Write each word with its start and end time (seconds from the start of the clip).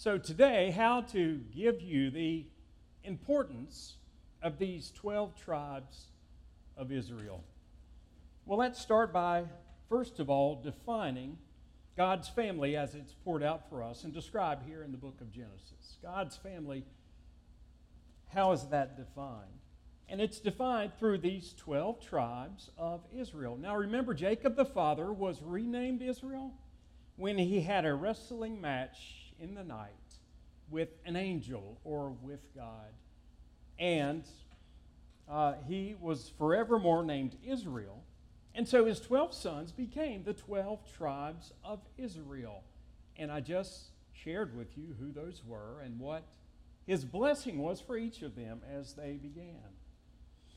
So, 0.00 0.16
today, 0.16 0.70
how 0.70 1.00
to 1.10 1.40
give 1.52 1.82
you 1.82 2.12
the 2.12 2.46
importance 3.02 3.96
of 4.40 4.56
these 4.56 4.92
12 4.92 5.34
tribes 5.34 6.04
of 6.76 6.92
Israel. 6.92 7.42
Well, 8.46 8.60
let's 8.60 8.80
start 8.80 9.12
by, 9.12 9.46
first 9.88 10.20
of 10.20 10.30
all, 10.30 10.62
defining 10.62 11.36
God's 11.96 12.28
family 12.28 12.76
as 12.76 12.94
it's 12.94 13.12
poured 13.24 13.42
out 13.42 13.68
for 13.68 13.82
us 13.82 14.04
and 14.04 14.14
described 14.14 14.64
here 14.68 14.84
in 14.84 14.92
the 14.92 14.98
book 14.98 15.20
of 15.20 15.32
Genesis. 15.32 15.98
God's 16.00 16.36
family, 16.36 16.84
how 18.28 18.52
is 18.52 18.68
that 18.68 18.96
defined? 18.96 19.50
And 20.08 20.20
it's 20.20 20.38
defined 20.38 20.92
through 21.00 21.18
these 21.18 21.54
12 21.58 22.06
tribes 22.06 22.70
of 22.78 23.00
Israel. 23.12 23.58
Now, 23.60 23.74
remember, 23.74 24.14
Jacob 24.14 24.54
the 24.54 24.64
father 24.64 25.12
was 25.12 25.42
renamed 25.42 26.02
Israel 26.02 26.52
when 27.16 27.36
he 27.36 27.62
had 27.62 27.84
a 27.84 27.92
wrestling 27.92 28.60
match 28.60 29.17
in 29.40 29.54
the 29.54 29.64
night 29.64 29.92
with 30.70 30.88
an 31.04 31.16
angel 31.16 31.78
or 31.84 32.10
with 32.22 32.40
God. 32.54 32.92
And 33.78 34.24
uh, 35.28 35.54
he 35.66 35.94
was 36.00 36.32
forevermore 36.38 37.04
named 37.04 37.36
Israel. 37.44 38.02
And 38.54 38.66
so 38.66 38.84
his 38.84 39.00
12 39.00 39.34
sons 39.34 39.72
became 39.72 40.24
the 40.24 40.32
12 40.34 40.80
tribes 40.96 41.52
of 41.64 41.80
Israel. 41.96 42.64
And 43.16 43.30
I 43.30 43.40
just 43.40 43.90
shared 44.12 44.56
with 44.56 44.76
you 44.76 44.94
who 44.98 45.12
those 45.12 45.42
were 45.46 45.80
and 45.80 45.98
what 45.98 46.24
his 46.86 47.04
blessing 47.04 47.58
was 47.58 47.80
for 47.80 47.96
each 47.96 48.22
of 48.22 48.34
them 48.34 48.62
as 48.74 48.94
they 48.94 49.12
began. 49.12 49.56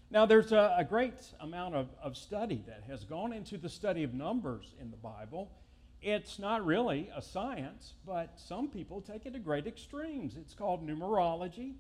Now, 0.10 0.26
there's 0.26 0.52
a, 0.52 0.76
a 0.78 0.84
great 0.84 1.14
amount 1.40 1.76
of, 1.76 1.88
of 2.02 2.18
study 2.18 2.64
that 2.68 2.84
has 2.88 3.06
gone 3.06 3.32
into 3.32 3.58
the 3.58 3.70
study 3.70 4.04
of 4.04 4.14
numbers 4.14 4.74
in 4.80 4.92
the 4.92 4.98
Bible 4.98 5.52
it's 6.02 6.40
not 6.40 6.66
really 6.66 7.10
a 7.16 7.22
science, 7.22 7.94
but 8.06 8.34
some 8.36 8.70
people 8.70 9.02
take 9.02 9.26
it 9.26 9.34
to 9.34 9.40
great 9.40 9.68
extremes. 9.68 10.36
It's 10.36 10.56
called 10.56 10.86
numerology, 10.86 11.74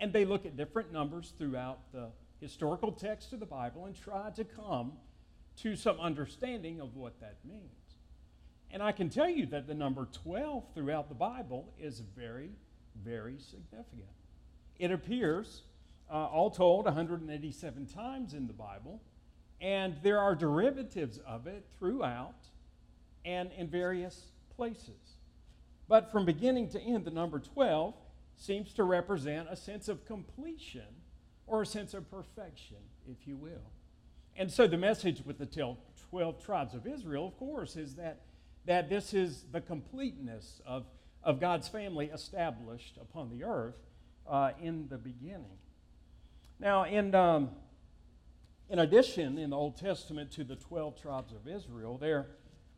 and 0.00 0.12
they 0.12 0.24
look 0.24 0.44
at 0.44 0.56
different 0.56 0.92
numbers 0.92 1.32
throughout 1.38 1.78
the 1.92 2.08
historical 2.40 2.90
text 2.90 3.32
of 3.32 3.38
the 3.38 3.46
Bible 3.46 3.86
and 3.86 3.94
try 3.94 4.30
to 4.30 4.44
come 4.44 4.92
to 5.58 5.76
some 5.76 6.00
understanding 6.00 6.80
of 6.80 6.96
what 6.96 7.20
that 7.20 7.36
means. 7.44 7.70
And 8.72 8.82
I 8.82 8.90
can 8.90 9.08
tell 9.10 9.28
you 9.28 9.46
that 9.46 9.68
the 9.68 9.74
number 9.74 10.08
12 10.24 10.64
throughout 10.74 11.08
the 11.08 11.14
Bible 11.14 11.72
is 11.78 12.00
very, 12.00 12.50
very 13.04 13.38
significant. 13.38 14.08
It 14.78 14.90
appears, 14.90 15.62
uh, 16.10 16.14
all 16.14 16.50
told, 16.50 16.86
187 16.86 17.86
times 17.86 18.34
in 18.34 18.48
the 18.48 18.52
Bible, 18.52 19.00
and 19.60 19.94
there 20.02 20.18
are 20.18 20.34
derivatives 20.34 21.18
of 21.18 21.46
it 21.46 21.64
throughout 21.78 22.48
and 23.24 23.50
in 23.52 23.68
various 23.68 24.26
places. 24.56 25.16
But 25.88 26.10
from 26.10 26.24
beginning 26.24 26.70
to 26.70 26.80
end, 26.80 27.04
the 27.04 27.10
number 27.10 27.38
12 27.38 27.94
seems 28.36 28.72
to 28.74 28.84
represent 28.84 29.48
a 29.50 29.56
sense 29.56 29.88
of 29.88 30.04
completion 30.06 30.86
or 31.46 31.62
a 31.62 31.66
sense 31.66 31.94
of 31.94 32.10
perfection, 32.10 32.78
if 33.10 33.26
you 33.26 33.36
will. 33.36 33.70
And 34.36 34.50
so 34.50 34.66
the 34.66 34.78
message 34.78 35.22
with 35.24 35.38
the 35.38 35.76
12 36.10 36.42
tribes 36.42 36.74
of 36.74 36.86
Israel, 36.86 37.28
of 37.28 37.36
course, 37.36 37.76
is 37.76 37.94
that, 37.96 38.22
that 38.64 38.88
this 38.88 39.12
is 39.12 39.44
the 39.52 39.60
completeness 39.60 40.60
of, 40.66 40.86
of 41.22 41.40
God's 41.40 41.68
family 41.68 42.06
established 42.06 42.96
upon 43.00 43.28
the 43.28 43.44
earth 43.44 43.76
uh, 44.26 44.52
in 44.60 44.88
the 44.88 44.96
beginning. 44.96 45.58
Now, 46.58 46.84
in, 46.84 47.14
um, 47.14 47.50
in 48.70 48.78
addition, 48.78 49.36
in 49.36 49.50
the 49.50 49.56
Old 49.56 49.76
Testament 49.76 50.30
to 50.32 50.44
the 50.44 50.56
12 50.56 51.00
tribes 51.00 51.32
of 51.32 51.46
Israel, 51.46 51.98
there 51.98 52.28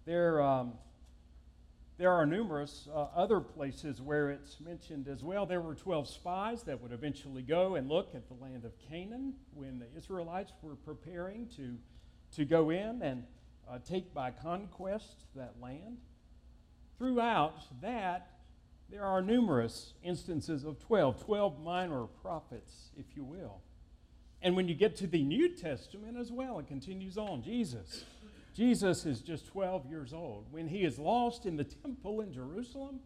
there, 0.07 0.43
um, 0.43 0.75
there 1.97 2.13
are 2.13 2.27
numerous 2.27 2.89
uh, 2.93 3.07
other 3.15 3.41
places 3.41 4.03
where 4.03 4.31
it's 4.31 4.61
mentioned 4.61 5.09
as 5.09 5.23
well. 5.23 5.47
There 5.47 5.61
were 5.61 5.75
12 5.75 6.09
spies 6.09 6.63
that 6.65 6.81
would 6.83 6.93
eventually 6.93 7.43
go 7.43 7.77
and 7.77 7.89
look 7.89 8.15
at 8.15 8.29
the 8.29 8.35
land 8.35 8.65
of 8.65 8.73
Canaan 8.91 9.35
when 9.55 9.79
the 9.79 9.87
Israelites 9.97 10.53
were 10.61 10.77
preparing 10.77 11.49
to, 11.57 11.77
to 12.37 12.45
go 12.45 12.71
in 12.71 13.01
and 13.03 13.25
uh, 13.71 13.79
take 13.89 14.13
by 14.13 14.31
conquest 14.31 15.25
that 15.35 15.55
land. 15.61 15.99
Throughout 16.99 17.63
that, 17.81 18.31
there 18.91 19.05
are 19.05 19.23
numerous 19.23 19.95
instances 20.03 20.65
of 20.65 20.79
12, 20.81 21.25
12 21.25 21.61
minor 21.63 22.05
prophets, 22.23 22.91
if 22.99 23.07
you 23.17 23.25
will. 23.25 23.63
And 24.43 24.55
when 24.55 24.69
you 24.69 24.75
get 24.75 24.97
to 24.97 25.07
the 25.07 25.23
New 25.23 25.49
Testament 25.49 26.19
as 26.19 26.31
well, 26.31 26.59
it 26.59 26.67
continues 26.67 27.17
on. 27.17 27.43
Jesus 27.43 28.05
Jesus 28.55 29.05
is 29.05 29.21
just 29.21 29.47
12 29.49 29.87
years 29.87 30.13
old 30.13 30.47
when 30.53 30.69
he 30.69 30.85
is 30.85 30.99
lost 30.99 31.45
in 31.45 31.57
the 31.57 31.65
temple 31.65 32.21
in 32.21 32.33
Jerusalem 32.33 33.01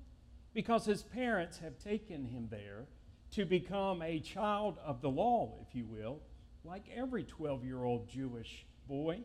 because 0.53 0.85
his 0.85 1.03
parents 1.03 1.59
have 1.59 1.79
taken 1.79 2.27
him 2.27 2.49
there 2.51 2.85
to 3.33 3.47
become 3.47 4.03
a 4.03 4.21
child 4.21 4.77
of 4.85 5.01
the 5.01 5.09
law, 5.09 5.55
if 5.67 5.75
you 5.75 5.87
will, 5.87 6.21
like 6.65 6.85
every 6.95 7.25
12 7.25 7.65
year 7.65 7.83
old 7.83 8.09
Jewish 8.09 8.67
boy 8.87 9.21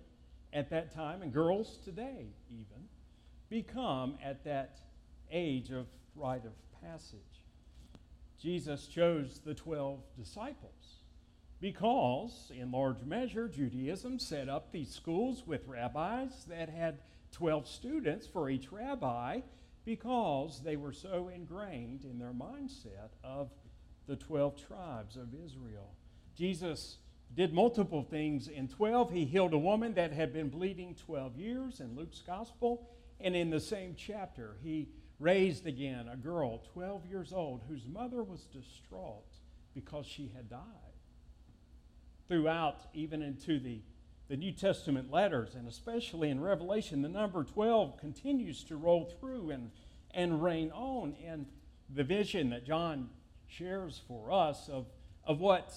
at 0.53 0.69
that 0.69 0.93
time, 0.93 1.21
and 1.21 1.33
girls 1.33 1.77
today 1.83 2.27
even, 2.49 2.87
become 3.49 4.17
at 4.23 4.43
that 4.45 4.79
age 5.31 5.71
of 5.71 5.87
rite 6.15 6.45
of 6.45 6.53
passage. 6.81 7.19
Jesus 8.39 8.87
chose 8.87 9.41
the 9.43 9.53
12 9.53 9.99
disciples 10.17 11.02
because, 11.63 12.51
in 12.53 12.73
large 12.73 13.05
measure, 13.05 13.47
Judaism 13.47 14.19
set 14.19 14.49
up 14.49 14.73
these 14.73 14.89
schools 14.89 15.47
with 15.47 15.65
rabbis 15.65 16.43
that 16.49 16.67
had 16.67 16.97
12 17.31 17.69
students 17.69 18.27
for 18.27 18.49
each 18.49 18.69
rabbi 18.69 19.39
because 19.85 20.59
they 20.65 20.75
were 20.75 20.91
so 20.91 21.31
ingrained 21.33 22.03
in 22.03 22.19
their 22.19 22.33
mindset 22.33 23.11
of 23.23 23.49
the 24.07 24.17
12 24.17 24.57
tribes 24.67 25.15
of 25.15 25.29
Israel. 25.33 25.89
Jesus 26.35 26.97
did 27.33 27.53
multiple 27.53 28.03
things. 28.03 28.49
In 28.49 28.67
12, 28.67 29.11
he 29.13 29.23
healed 29.23 29.53
a 29.53 29.57
woman 29.57 29.93
that 29.93 30.11
had 30.11 30.33
been 30.33 30.49
bleeding 30.49 30.97
12 31.05 31.37
years 31.37 31.79
in 31.79 31.95
Luke's 31.95 32.21
gospel. 32.27 32.89
And 33.21 33.37
in 33.37 33.49
the 33.49 33.61
same 33.61 33.95
chapter, 33.97 34.57
he 34.61 34.89
raised 35.17 35.65
again 35.65 36.09
a 36.09 36.17
girl, 36.17 36.61
12 36.73 37.05
years 37.05 37.31
old, 37.31 37.61
whose 37.69 37.87
mother 37.87 38.21
was 38.21 38.47
distraught 38.47 39.31
because 39.73 40.05
she 40.05 40.29
had 40.35 40.49
died 40.49 40.82
throughout, 42.33 42.79
even 42.95 43.21
into 43.21 43.59
the, 43.59 43.79
the 44.27 44.35
New 44.35 44.51
Testament 44.51 45.11
letters, 45.11 45.53
and 45.53 45.67
especially 45.67 46.31
in 46.31 46.41
Revelation, 46.41 47.03
the 47.03 47.07
number 47.07 47.43
12 47.43 47.95
continues 47.99 48.63
to 48.63 48.75
roll 48.75 49.05
through 49.19 49.51
and, 49.51 49.69
and 50.15 50.41
reign 50.41 50.71
on 50.71 51.13
in 51.23 51.45
the 51.93 52.03
vision 52.03 52.49
that 52.49 52.65
John 52.65 53.09
shares 53.45 54.01
for 54.07 54.31
us 54.31 54.67
of, 54.67 54.87
of 55.27 55.41
what 55.41 55.75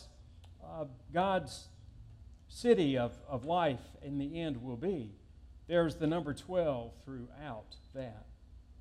uh, 0.64 0.86
God's 1.12 1.68
city 2.48 2.96
of, 2.96 3.12
of 3.28 3.44
life 3.44 3.84
in 4.02 4.16
the 4.16 4.40
end 4.40 4.62
will 4.62 4.78
be. 4.78 5.12
There's 5.68 5.96
the 5.96 6.06
number 6.06 6.32
12 6.32 6.90
throughout 7.04 7.76
that. 7.94 8.24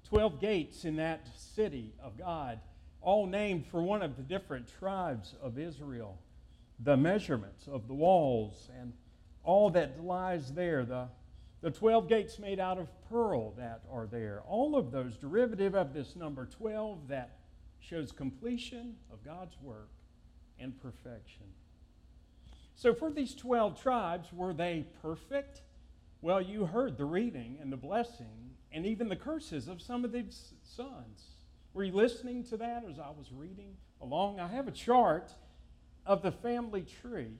12 0.07 0.39
gates 0.39 0.85
in 0.85 0.95
that 0.95 1.27
city 1.35 1.93
of 2.01 2.17
God, 2.17 2.61
all 3.01 3.25
named 3.27 3.65
for 3.67 3.81
one 3.81 4.01
of 4.01 4.15
the 4.15 4.23
different 4.23 4.69
tribes 4.79 5.35
of 5.41 5.59
Israel 5.59 6.19
the 6.79 6.97
measurements 6.97 7.67
of 7.67 7.87
the 7.87 7.93
walls 7.93 8.69
and 8.79 8.93
all 9.43 9.69
that 9.71 10.03
lies 10.03 10.53
there, 10.53 10.83
the, 10.83 11.07
the 11.61 11.71
12 11.71 12.09
gates 12.09 12.39
made 12.39 12.59
out 12.59 12.77
of 12.77 12.87
pearl 13.09 13.51
that 13.57 13.81
are 13.91 14.07
there, 14.07 14.41
all 14.47 14.75
of 14.75 14.91
those 14.91 15.15
derivative 15.15 15.75
of 15.75 15.93
this 15.93 16.15
number 16.15 16.45
12 16.45 17.07
that 17.07 17.37
shows 17.79 18.11
completion 18.11 18.95
of 19.11 19.23
God's 19.23 19.55
work 19.61 19.89
and 20.59 20.79
perfection. 20.81 21.45
So, 22.75 22.93
for 22.93 23.11
these 23.11 23.33
12 23.35 23.81
tribes, 23.81 24.33
were 24.33 24.53
they 24.53 24.85
perfect? 25.01 25.61
Well, 26.21 26.41
you 26.41 26.65
heard 26.65 26.97
the 26.97 27.05
reading 27.05 27.57
and 27.61 27.71
the 27.71 27.77
blessing 27.77 28.51
and 28.71 28.85
even 28.85 29.07
the 29.07 29.15
curses 29.15 29.67
of 29.67 29.81
some 29.81 30.03
of 30.03 30.11
these 30.11 30.53
sons. 30.63 31.23
Were 31.73 31.83
you 31.83 31.93
listening 31.93 32.43
to 32.45 32.57
that 32.57 32.83
as 32.89 32.99
I 32.99 33.09
was 33.09 33.31
reading 33.31 33.75
along? 34.01 34.39
I 34.39 34.47
have 34.47 34.67
a 34.67 34.71
chart 34.71 35.31
of 36.05 36.21
the 36.21 36.31
family 36.31 36.85
tree. 37.01 37.31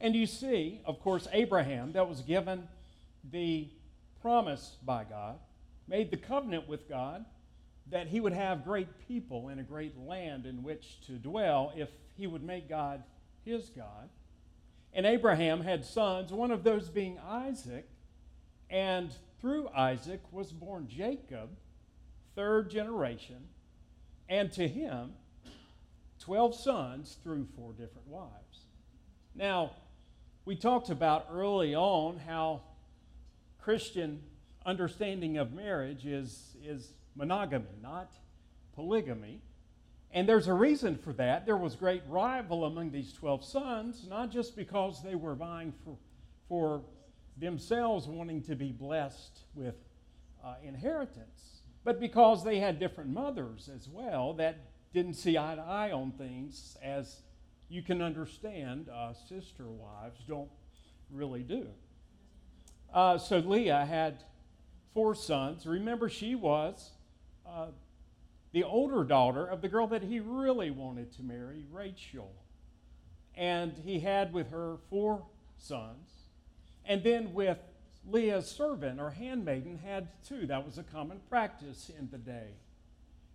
And 0.00 0.14
you 0.14 0.26
see, 0.26 0.80
of 0.84 1.00
course, 1.00 1.26
Abraham, 1.32 1.92
that 1.92 2.08
was 2.08 2.20
given 2.20 2.68
the 3.30 3.68
promise 4.20 4.76
by 4.84 5.04
God, 5.04 5.38
made 5.88 6.10
the 6.10 6.16
covenant 6.16 6.68
with 6.68 6.88
God 6.88 7.24
that 7.90 8.08
he 8.08 8.20
would 8.20 8.32
have 8.32 8.64
great 8.64 8.88
people 9.06 9.48
and 9.48 9.60
a 9.60 9.62
great 9.62 9.98
land 9.98 10.46
in 10.46 10.62
which 10.62 11.00
to 11.06 11.12
dwell 11.12 11.72
if 11.76 11.88
he 12.16 12.26
would 12.26 12.42
make 12.42 12.68
God 12.68 13.02
his 13.44 13.68
God. 13.70 14.08
And 14.92 15.04
Abraham 15.04 15.60
had 15.60 15.84
sons, 15.84 16.32
one 16.32 16.50
of 16.50 16.64
those 16.64 16.88
being 16.88 17.18
Isaac, 17.18 17.88
and 18.70 19.12
through 19.40 19.68
Isaac 19.76 20.20
was 20.32 20.52
born 20.52 20.88
Jacob, 20.88 21.50
third 22.34 22.70
generation, 22.70 23.48
and 24.28 24.50
to 24.52 24.66
him 24.66 25.12
12 26.20 26.54
sons 26.54 27.18
through 27.22 27.46
four 27.56 27.72
different 27.72 28.06
wives. 28.08 28.66
Now, 29.34 29.72
we 30.44 30.56
talked 30.56 30.90
about 30.90 31.26
early 31.32 31.74
on 31.74 32.18
how 32.18 32.62
Christian 33.60 34.22
understanding 34.66 35.38
of 35.38 35.52
marriage 35.52 36.06
is, 36.06 36.56
is 36.64 36.92
monogamy, 37.14 37.66
not 37.82 38.12
polygamy. 38.74 39.40
And 40.12 40.28
there's 40.28 40.46
a 40.46 40.54
reason 40.54 40.96
for 40.96 41.12
that. 41.14 41.44
There 41.44 41.56
was 41.56 41.74
great 41.74 42.02
rival 42.08 42.64
among 42.64 42.90
these 42.90 43.12
12 43.12 43.44
sons, 43.44 44.06
not 44.08 44.30
just 44.30 44.54
because 44.54 45.02
they 45.02 45.14
were 45.14 45.34
vying 45.34 45.72
for, 45.84 45.96
for 46.48 46.82
themselves 47.36 48.06
wanting 48.06 48.42
to 48.42 48.54
be 48.54 48.70
blessed 48.70 49.40
with 49.54 49.74
uh, 50.44 50.54
inheritance, 50.62 51.62
but 51.82 51.98
because 52.00 52.44
they 52.44 52.58
had 52.58 52.78
different 52.78 53.10
mothers 53.10 53.68
as 53.74 53.88
well 53.88 54.34
that 54.34 54.58
didn't 54.94 55.14
see 55.14 55.36
eye 55.36 55.56
to 55.56 55.60
eye 55.60 55.90
on 55.90 56.12
things 56.12 56.78
as 56.80 57.16
you 57.68 57.82
can 57.82 58.00
understand 58.00 58.88
uh, 58.88 59.12
sister 59.12 59.64
wives 59.64 60.20
don't 60.28 60.48
really 61.10 61.42
do. 61.42 61.66
Uh, 62.92 63.18
so 63.18 63.38
Leah 63.38 63.84
had 63.84 64.22
four 64.94 65.16
sons. 65.16 65.66
Remember, 65.66 66.08
she 66.08 66.36
was 66.36 66.92
uh, 67.44 67.66
the 68.52 68.62
older 68.62 69.02
daughter 69.02 69.44
of 69.44 69.60
the 69.60 69.68
girl 69.68 69.88
that 69.88 70.04
he 70.04 70.20
really 70.20 70.70
wanted 70.70 71.12
to 71.16 71.22
marry, 71.22 71.66
Rachel. 71.72 72.30
And 73.36 73.72
he 73.84 73.98
had 73.98 74.32
with 74.32 74.50
her 74.50 74.76
four 74.90 75.24
sons. 75.58 76.08
And 76.84 77.02
then 77.02 77.34
with 77.34 77.58
Leah's 78.06 78.46
servant 78.46 79.00
or 79.00 79.10
handmaiden 79.10 79.80
had 79.84 80.06
two. 80.28 80.46
That 80.46 80.64
was 80.64 80.78
a 80.78 80.84
common 80.84 81.18
practice 81.28 81.90
in 81.98 82.08
the 82.12 82.18
day. 82.18 82.50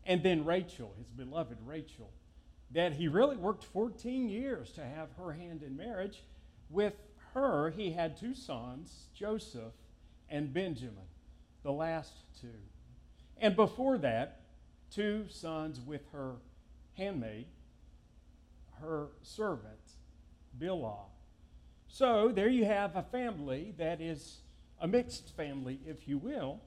And 0.09 0.23
then 0.23 0.43
Rachel, 0.43 0.91
his 0.97 1.11
beloved 1.11 1.59
Rachel, 1.63 2.09
that 2.71 2.93
he 2.93 3.07
really 3.07 3.37
worked 3.37 3.63
14 3.63 4.27
years 4.27 4.71
to 4.71 4.83
have 4.83 5.09
her 5.17 5.33
hand 5.33 5.61
in 5.61 5.77
marriage. 5.77 6.23
With 6.71 6.95
her, 7.35 7.69
he 7.69 7.91
had 7.91 8.17
two 8.17 8.33
sons, 8.33 9.05
Joseph 9.13 9.73
and 10.27 10.51
Benjamin, 10.51 11.05
the 11.61 11.71
last 11.71 12.11
two. 12.41 12.47
And 13.37 13.55
before 13.55 13.99
that, 13.99 14.41
two 14.89 15.25
sons 15.29 15.79
with 15.79 16.01
her 16.11 16.37
handmaid, 16.97 17.45
her 18.81 19.09
servant, 19.21 19.93
Bilhah. 20.59 21.05
So 21.87 22.31
there 22.33 22.49
you 22.49 22.65
have 22.65 22.95
a 22.95 23.03
family 23.03 23.75
that 23.77 24.01
is 24.01 24.39
a 24.81 24.87
mixed 24.87 25.35
family, 25.37 25.79
if 25.85 26.07
you 26.07 26.17
will, 26.17 26.61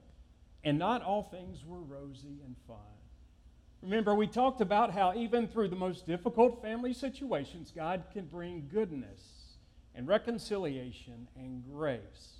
and 0.63 0.79
not 0.79 1.01
all 1.01 1.23
things 1.23 1.65
were 1.65 1.81
rosy 1.81 2.39
and 2.45 2.55
fine. 2.65 3.02
Remember, 3.83 4.15
we 4.15 4.27
talked 4.27 4.61
about 4.61 4.91
how 4.91 5.13
even 5.13 5.45
through 5.45 5.67
the 5.67 5.75
most 5.75 6.07
difficult 6.07 6.61
family 6.61 6.93
situations, 6.93 7.73
God 7.75 8.05
can 8.13 8.25
bring 8.25 8.69
goodness 8.71 9.19
and 9.93 10.07
reconciliation 10.07 11.27
and 11.35 11.61
grace. 11.69 12.37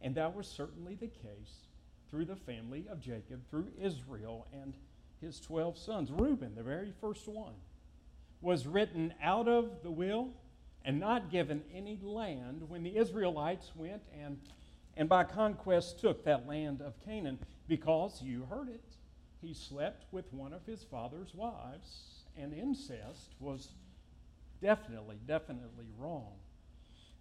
And 0.00 0.14
that 0.14 0.34
was 0.34 0.46
certainly 0.46 0.94
the 0.94 1.08
case 1.08 1.66
through 2.10 2.24
the 2.24 2.36
family 2.36 2.86
of 2.90 2.98
Jacob, 2.98 3.46
through 3.50 3.66
Israel 3.78 4.46
and 4.54 4.72
his 5.20 5.38
12 5.38 5.76
sons. 5.76 6.10
Reuben, 6.10 6.54
the 6.54 6.62
very 6.62 6.94
first 6.98 7.28
one, 7.28 7.54
was 8.40 8.66
written 8.66 9.12
out 9.22 9.48
of 9.48 9.82
the 9.82 9.90
will 9.90 10.30
and 10.82 10.98
not 10.98 11.30
given 11.30 11.62
any 11.74 12.00
land 12.02 12.62
when 12.68 12.82
the 12.82 12.96
Israelites 12.96 13.70
went 13.76 14.02
and, 14.18 14.38
and 14.96 15.10
by 15.10 15.24
conquest 15.24 16.00
took 16.00 16.24
that 16.24 16.48
land 16.48 16.80
of 16.80 16.94
Canaan 17.04 17.38
because 17.68 18.22
you 18.22 18.46
heard 18.48 18.70
it. 18.70 18.95
He 19.40 19.54
slept 19.54 20.04
with 20.12 20.32
one 20.32 20.52
of 20.52 20.64
his 20.66 20.82
father's 20.82 21.34
wives, 21.34 22.24
and 22.36 22.52
incest 22.52 23.34
was 23.38 23.68
definitely, 24.60 25.18
definitely 25.26 25.86
wrong. 25.98 26.32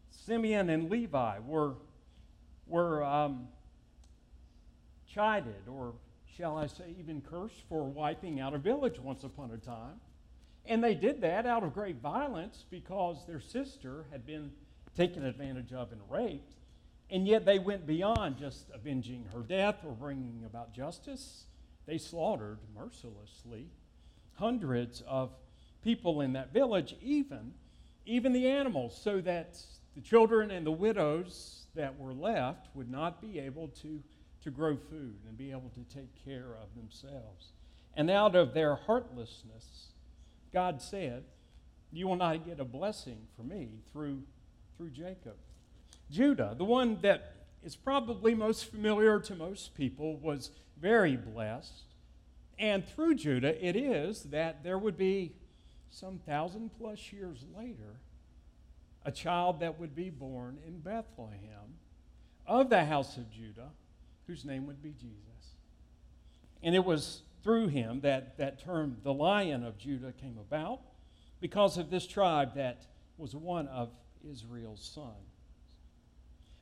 Simeon 0.09 0.69
and 0.69 0.89
Levi 0.89 1.39
were, 1.45 1.73
were 2.67 3.03
um, 3.03 3.47
chided, 5.07 5.67
or 5.69 5.93
shall 6.35 6.57
I 6.57 6.67
say, 6.67 6.95
even 6.99 7.21
cursed 7.21 7.61
for 7.69 7.83
wiping 7.83 8.39
out 8.39 8.53
a 8.53 8.57
village 8.57 8.99
once 8.99 9.23
upon 9.23 9.51
a 9.51 9.57
time. 9.57 9.99
And 10.65 10.83
they 10.83 10.95
did 10.95 11.21
that 11.21 11.45
out 11.45 11.63
of 11.63 11.73
great 11.73 11.97
violence 12.01 12.65
because 12.69 13.25
their 13.27 13.39
sister 13.39 14.05
had 14.11 14.25
been 14.25 14.51
taken 14.95 15.23
advantage 15.23 15.73
of 15.73 15.91
and 15.91 16.01
raped. 16.09 16.53
And 17.11 17.27
yet 17.27 17.45
they 17.45 17.59
went 17.59 17.85
beyond 17.85 18.37
just 18.37 18.69
avenging 18.73 19.25
her 19.31 19.41
death 19.41 19.77
or 19.85 19.91
bringing 19.91 20.43
about 20.45 20.73
justice. 20.73 21.45
They 21.85 21.97
slaughtered 21.97 22.59
mercilessly 22.75 23.69
hundreds 24.35 25.01
of 25.07 25.31
people 25.83 26.21
in 26.21 26.33
that 26.33 26.51
village, 26.51 26.95
even, 27.01 27.53
even 28.05 28.33
the 28.33 28.47
animals, 28.47 28.99
so 29.01 29.21
that 29.21 29.57
the 29.93 30.01
children 30.01 30.51
and 30.51 30.65
the 30.65 30.71
widows 30.71 31.67
that 31.75 31.97
were 31.97 32.13
left 32.13 32.67
would 32.73 32.89
not 32.89 33.21
be 33.21 33.39
able 33.39 33.67
to, 33.69 34.01
to 34.43 34.51
grow 34.51 34.75
food 34.75 35.17
and 35.27 35.37
be 35.37 35.51
able 35.51 35.71
to 35.75 35.95
take 35.95 36.09
care 36.25 36.57
of 36.61 36.73
themselves. 36.75 37.53
And 37.95 38.09
out 38.09 38.35
of 38.35 38.53
their 38.53 38.75
heartlessness, 38.75 39.89
God 40.51 40.81
said, 40.81 41.23
You 41.91 42.07
will 42.07 42.17
not 42.17 42.45
get 42.45 42.59
a 42.59 42.65
blessing 42.65 43.19
from 43.35 43.49
me 43.49 43.69
through, 43.91 44.23
through 44.77 44.89
Jacob. 44.89 45.35
Judah, 46.11 46.55
the 46.57 46.65
one 46.65 46.99
that 47.01 47.35
is 47.63 47.75
probably 47.75 48.35
most 48.35 48.65
familiar 48.65 49.19
to 49.19 49.35
most 49.35 49.75
people, 49.75 50.17
was 50.17 50.51
very 50.79 51.15
blessed. 51.15 51.83
And 52.57 52.87
through 52.87 53.15
Judah, 53.15 53.65
it 53.65 53.75
is 53.75 54.23
that 54.23 54.63
there 54.63 54.77
would 54.77 54.97
be 54.97 55.33
some 55.89 56.19
thousand 56.19 56.71
plus 56.77 57.11
years 57.11 57.45
later 57.55 57.99
a 59.05 59.11
child 59.11 59.59
that 59.59 59.79
would 59.79 59.95
be 59.95 60.09
born 60.09 60.57
in 60.65 60.79
Bethlehem 60.79 61.75
of 62.47 62.69
the 62.69 62.83
house 62.85 63.17
of 63.17 63.31
Judah, 63.31 63.69
whose 64.25 64.43
name 64.43 64.65
would 64.65 64.81
be 64.81 64.91
Jesus. 64.91 65.55
And 66.63 66.73
it 66.75 66.83
was 66.83 67.21
through 67.43 67.67
him 67.67 68.01
that 68.01 68.37
that 68.39 68.63
term, 68.63 68.97
the 69.03 69.13
lion 69.13 69.63
of 69.63 69.77
Judah, 69.77 70.11
came 70.11 70.37
about 70.39 70.81
because 71.39 71.77
of 71.77 71.91
this 71.91 72.07
tribe 72.07 72.55
that 72.55 72.87
was 73.17 73.35
one 73.35 73.67
of 73.67 73.89
Israel's 74.27 74.83
sons. 74.83 75.35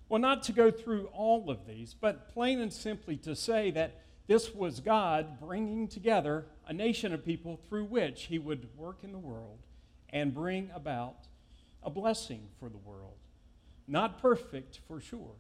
Well, 0.09 0.19
not 0.19 0.43
to 0.43 0.51
go 0.51 0.69
through 0.69 1.05
all 1.13 1.49
of 1.49 1.65
these, 1.65 1.95
but 1.99 2.33
plain 2.33 2.59
and 2.59 2.71
simply 2.71 3.15
to 3.17 3.35
say 3.35 3.71
that 3.71 4.01
this 4.27 4.53
was 4.53 4.79
God 4.79 5.39
bringing 5.39 5.87
together 5.87 6.45
a 6.67 6.73
nation 6.73 7.13
of 7.13 7.25
people 7.25 7.59
through 7.67 7.85
which 7.85 8.23
he 8.23 8.39
would 8.39 8.67
work 8.77 9.03
in 9.03 9.11
the 9.11 9.17
world 9.17 9.59
and 10.09 10.33
bring 10.33 10.69
about 10.73 11.27
a 11.81 11.89
blessing 11.89 12.47
for 12.59 12.69
the 12.69 12.77
world. 12.77 13.17
Not 13.87 14.21
perfect, 14.21 14.79
for 14.87 15.01
sure. 15.01 15.35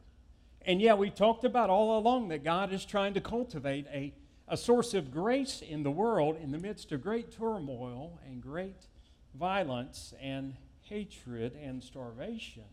And 0.65 0.81
yet, 0.81 0.97
we 0.97 1.09
talked 1.09 1.45
about 1.45 1.69
all 1.69 1.97
along 1.97 2.29
that 2.29 2.43
God 2.43 2.73
is 2.73 2.85
trying 2.85 3.13
to 3.13 3.21
cultivate 3.21 3.85
a 3.93 4.13
a 4.47 4.57
source 4.57 4.93
of 4.93 5.11
grace 5.11 5.61
in 5.61 5.83
the 5.83 5.91
world 5.91 6.37
in 6.41 6.51
the 6.51 6.57
midst 6.57 6.91
of 6.91 7.01
great 7.01 7.31
turmoil 7.31 8.19
and 8.25 8.41
great 8.41 8.87
violence 9.33 10.13
and 10.21 10.55
hatred 10.81 11.57
and 11.61 11.83
starvation 11.83 12.63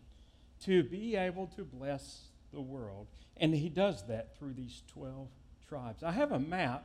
to 0.63 0.83
be 0.83 1.15
able 1.15 1.47
to 1.47 1.63
bless 1.63 2.27
the 2.53 2.61
world. 2.61 3.07
And 3.37 3.55
he 3.55 3.69
does 3.69 4.05
that 4.07 4.37
through 4.37 4.53
these 4.53 4.83
12 4.87 5.27
tribes. 5.71 6.03
I 6.03 6.11
have 6.11 6.33
a 6.33 6.39
map 6.39 6.83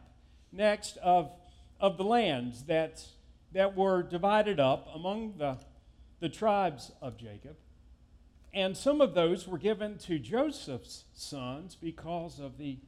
next 0.52 0.96
of, 0.98 1.32
of 1.80 1.96
the 1.96 2.04
lands 2.04 2.62
that, 2.66 3.04
that 3.50 3.76
were 3.76 4.00
divided 4.00 4.60
up 4.60 4.86
among 4.94 5.38
the, 5.38 5.58
the 6.20 6.28
tribes 6.28 6.92
of 7.02 7.16
Jacob. 7.16 7.56
And 8.54 8.76
some 8.76 9.00
of 9.00 9.12
those 9.12 9.48
were 9.48 9.58
given 9.58 9.98
to 9.98 10.20
Joseph's 10.20 11.02
sons 11.12 11.74
because 11.74 12.38
of 12.38 12.58
the 12.58 12.78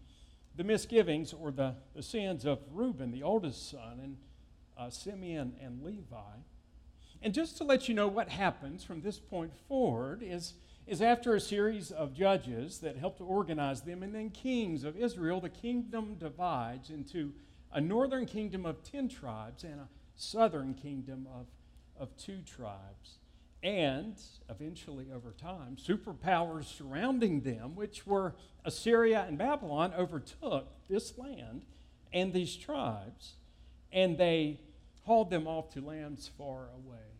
the 0.54 0.64
misgivings 0.64 1.32
or 1.32 1.52
the, 1.52 1.76
the 1.94 2.02
sins 2.02 2.44
of 2.44 2.58
Reuben, 2.72 3.12
the 3.12 3.22
oldest 3.22 3.70
son, 3.70 4.00
and 4.02 4.16
uh, 4.76 4.90
Simeon 4.90 5.54
and 5.62 5.84
Levi. 5.84 6.36
And 7.22 7.32
just 7.32 7.56
to 7.58 7.64
let 7.64 7.88
you 7.88 7.94
know 7.94 8.08
what 8.08 8.28
happens 8.28 8.82
from 8.82 9.00
this 9.00 9.20
point 9.20 9.52
forward 9.68 10.20
is, 10.20 10.54
is 10.88 11.02
after 11.02 11.34
a 11.34 11.40
series 11.40 11.90
of 11.90 12.14
judges 12.14 12.78
that 12.78 12.96
help 12.96 13.18
to 13.18 13.24
organize 13.24 13.82
them 13.82 14.02
and 14.02 14.14
then 14.14 14.30
kings 14.30 14.84
of 14.84 14.96
Israel, 14.96 15.38
the 15.38 15.50
kingdom 15.50 16.14
divides 16.14 16.88
into 16.88 17.34
a 17.70 17.80
northern 17.80 18.24
kingdom 18.24 18.64
of 18.64 18.82
10 18.82 19.10
tribes 19.10 19.64
and 19.64 19.80
a 19.80 19.88
southern 20.16 20.72
kingdom 20.72 21.28
of, 21.30 21.46
of 22.00 22.16
two 22.16 22.40
tribes. 22.40 23.18
And 23.62 24.14
eventually, 24.48 25.08
over 25.14 25.32
time, 25.32 25.76
superpowers 25.76 26.64
surrounding 26.64 27.42
them, 27.42 27.74
which 27.74 28.06
were 28.06 28.34
Assyria 28.64 29.26
and 29.28 29.36
Babylon, 29.36 29.92
overtook 29.94 30.68
this 30.88 31.18
land 31.18 31.66
and 32.14 32.32
these 32.32 32.56
tribes, 32.56 33.34
and 33.92 34.16
they 34.16 34.60
hauled 35.02 35.28
them 35.28 35.46
off 35.46 35.70
to 35.74 35.82
lands 35.82 36.30
far 36.38 36.68
away. 36.74 37.17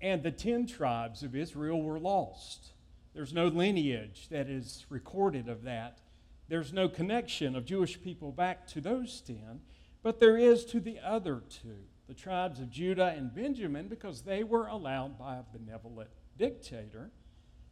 And 0.00 0.22
the 0.22 0.30
ten 0.30 0.66
tribes 0.66 1.22
of 1.22 1.34
Israel 1.34 1.82
were 1.82 1.98
lost. 1.98 2.72
There's 3.14 3.32
no 3.32 3.48
lineage 3.48 4.28
that 4.30 4.48
is 4.48 4.84
recorded 4.90 5.48
of 5.48 5.62
that. 5.62 6.00
There's 6.48 6.72
no 6.72 6.88
connection 6.88 7.56
of 7.56 7.64
Jewish 7.64 8.00
people 8.00 8.30
back 8.30 8.66
to 8.68 8.80
those 8.80 9.20
ten, 9.20 9.60
but 10.02 10.20
there 10.20 10.36
is 10.36 10.64
to 10.66 10.80
the 10.80 10.98
other 11.00 11.42
two 11.48 11.84
the 12.06 12.14
tribes 12.14 12.60
of 12.60 12.70
Judah 12.70 13.14
and 13.16 13.34
Benjamin 13.34 13.88
because 13.88 14.22
they 14.22 14.44
were 14.44 14.66
allowed 14.66 15.18
by 15.18 15.36
a 15.36 15.42
benevolent 15.56 16.10
dictator 16.38 17.10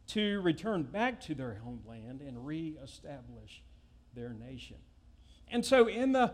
to 0.07 0.41
return 0.41 0.83
back 0.83 1.21
to 1.21 1.33
their 1.33 1.59
homeland 1.63 2.21
and 2.21 2.45
reestablish 2.45 3.63
their 4.13 4.33
nation. 4.33 4.77
And 5.47 5.65
so, 5.65 5.87
in 5.87 6.11
the, 6.11 6.33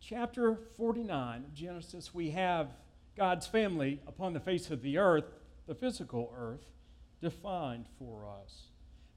chapter 0.00 0.58
49 0.76 1.44
of 1.44 1.54
Genesis, 1.54 2.14
we 2.14 2.30
have 2.30 2.68
God's 3.16 3.46
family 3.46 4.00
upon 4.06 4.32
the 4.32 4.40
face 4.40 4.70
of 4.70 4.82
the 4.82 4.98
earth, 4.98 5.24
the 5.66 5.74
physical 5.74 6.32
earth, 6.36 6.70
defined 7.20 7.86
for 7.98 8.26
us. 8.26 8.68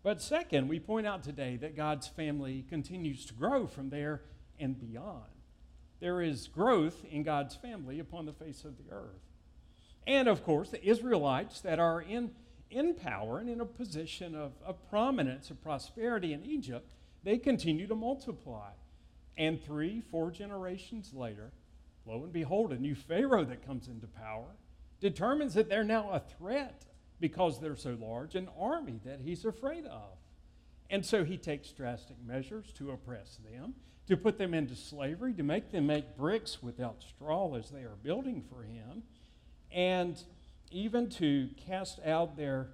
But 0.03 0.21
second, 0.21 0.69
we 0.69 0.79
point 0.79 1.05
out 1.05 1.23
today 1.23 1.57
that 1.57 1.75
God's 1.75 2.07
family 2.07 2.65
continues 2.69 3.25
to 3.25 3.33
grow 3.33 3.67
from 3.67 3.89
there 3.89 4.21
and 4.59 4.79
beyond. 4.79 5.25
There 5.99 6.21
is 6.21 6.47
growth 6.47 7.03
in 7.11 7.23
God's 7.23 7.55
family 7.55 7.99
upon 7.99 8.25
the 8.25 8.33
face 8.33 8.63
of 8.63 8.77
the 8.77 8.93
earth. 8.93 9.19
And 10.07 10.27
of 10.27 10.43
course, 10.43 10.69
the 10.69 10.83
Israelites 10.83 11.59
that 11.61 11.79
are 11.79 12.01
in, 12.01 12.31
in 12.71 12.93
power 12.93 13.39
and 13.39 13.49
in 13.49 13.59
a 13.59 13.65
position 13.65 14.33
of, 14.33 14.53
of 14.65 14.89
prominence, 14.89 15.51
of 15.51 15.61
prosperity 15.61 16.31
in 16.31 16.45
Egypt, 16.45 16.87
they 17.23 17.37
continue 17.37 17.85
to 17.87 17.95
multiply. 17.95 18.69
And 19.37 19.61
three, 19.61 20.01
four 20.09 20.31
generations 20.31 21.13
later, 21.13 21.51
lo 22.09 22.23
and 22.23 22.33
behold, 22.33 22.73
a 22.73 22.77
new 22.77 22.95
Pharaoh 22.95 23.45
that 23.45 23.65
comes 23.65 23.87
into 23.87 24.07
power 24.07 24.55
determines 24.99 25.53
that 25.53 25.69
they're 25.69 25.83
now 25.83 26.09
a 26.11 26.19
threat 26.19 26.85
because 27.19 27.59
they're 27.59 27.75
so 27.75 27.97
large, 27.99 28.35
an 28.35 28.49
army 28.59 28.99
that 29.05 29.19
he's 29.21 29.45
afraid 29.45 29.85
of. 29.85 30.17
And 30.89 31.05
so 31.05 31.23
he 31.23 31.37
takes 31.37 31.71
drastic 31.71 32.17
measures 32.25 32.71
to 32.77 32.91
oppress 32.91 33.37
them, 33.51 33.75
to 34.07 34.17
put 34.17 34.37
them 34.37 34.53
into 34.53 34.75
slavery, 34.75 35.33
to 35.33 35.43
make 35.43 35.71
them 35.71 35.85
make 35.87 36.17
bricks 36.17 36.63
without 36.63 37.03
straw 37.03 37.55
as 37.55 37.69
they 37.69 37.81
are 37.81 37.97
building 38.01 38.43
for 38.49 38.63
him, 38.63 39.03
and 39.71 40.21
even 40.71 41.09
to 41.09 41.49
cast 41.57 41.99
out 42.05 42.35
their 42.35 42.69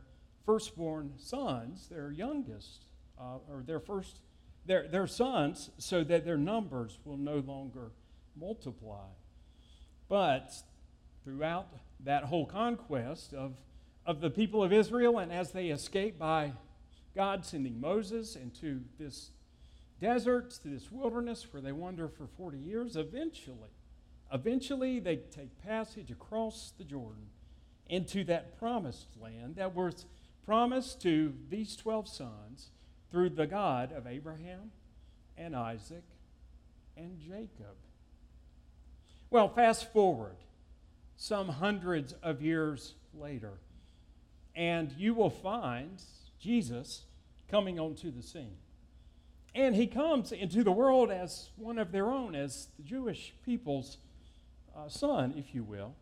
firstborn 0.45 1.13
sons, 1.17 1.87
their 1.89 2.11
youngest, 2.11 2.85
uh, 3.19 3.37
or 3.49 3.63
their 3.65 3.79
first, 3.79 4.19
their, 4.65 4.87
their 4.87 5.07
sons, 5.07 5.71
so 5.77 6.03
that 6.03 6.23
their 6.23 6.37
numbers 6.37 6.99
will 7.03 7.17
no 7.17 7.39
longer 7.39 7.91
multiply. 8.37 9.07
But 10.07 10.51
throughout 11.23 11.67
that 12.03 12.25
whole 12.25 12.45
conquest 12.45 13.33
of, 13.33 13.57
of 14.05 14.21
the 14.21 14.29
people 14.29 14.63
of 14.63 14.71
Israel, 14.71 15.17
and 15.17 15.31
as 15.31 15.51
they 15.51 15.67
escape 15.67 16.19
by 16.19 16.53
God 17.15 17.45
sending 17.45 17.79
Moses 17.79 18.35
into 18.35 18.81
this 18.99 19.31
desert, 19.99 20.51
to 20.61 20.67
this 20.67 20.91
wilderness 20.91 21.47
where 21.51 21.61
they 21.61 21.71
wander 21.71 22.07
for 22.07 22.27
40 22.27 22.57
years, 22.57 22.95
eventually, 22.95 23.71
eventually 24.31 24.99
they 24.99 25.17
take 25.17 25.57
passage 25.63 26.11
across 26.11 26.73
the 26.77 26.83
Jordan 26.83 27.27
into 27.87 28.23
that 28.25 28.57
promised 28.59 29.07
land 29.19 29.55
that 29.55 29.73
was 29.75 30.05
promised 30.45 31.01
to 31.01 31.33
these 31.49 31.75
12 31.75 32.07
sons 32.07 32.69
through 33.11 33.29
the 33.29 33.47
God 33.47 33.91
of 33.91 34.05
Abraham 34.05 34.71
and 35.37 35.55
Isaac 35.55 36.03
and 36.97 37.19
Jacob. 37.19 37.75
Well, 39.29 39.49
fast 39.49 39.91
forward 39.91 40.35
some 41.17 41.49
hundreds 41.49 42.13
of 42.21 42.41
years 42.41 42.93
later, 43.13 43.53
and 44.55 44.91
you 44.97 45.13
will 45.13 45.29
find 45.29 46.01
Jesus 46.39 47.03
coming 47.49 47.79
onto 47.79 48.11
the 48.11 48.21
scene. 48.21 48.57
And 49.53 49.75
he 49.75 49.87
comes 49.87 50.31
into 50.31 50.63
the 50.63 50.71
world 50.71 51.11
as 51.11 51.49
one 51.55 51.77
of 51.77 51.91
their 51.91 52.11
own, 52.11 52.35
as 52.35 52.67
the 52.77 52.83
Jewish 52.83 53.33
people's 53.45 53.97
uh, 54.75 54.89
son, 54.89 55.33
if 55.37 55.55
you 55.55 55.63
will. 55.63 55.95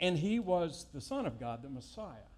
And 0.00 0.18
he 0.18 0.38
was 0.38 0.86
the 0.94 1.00
Son 1.00 1.26
of 1.26 1.38
God, 1.38 1.62
the 1.62 1.68
Messiah. 1.68 2.28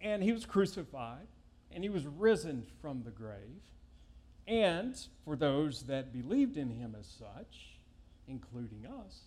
And 0.00 0.22
he 0.22 0.32
was 0.32 0.46
crucified, 0.46 1.26
and 1.72 1.82
he 1.82 1.90
was 1.90 2.06
risen 2.06 2.64
from 2.80 3.02
the 3.02 3.10
grave. 3.10 3.62
And 4.46 4.94
for 5.24 5.34
those 5.34 5.84
that 5.84 6.12
believed 6.12 6.56
in 6.56 6.70
him 6.70 6.94
as 6.98 7.06
such, 7.06 7.78
including 8.26 8.86
us, 8.86 9.22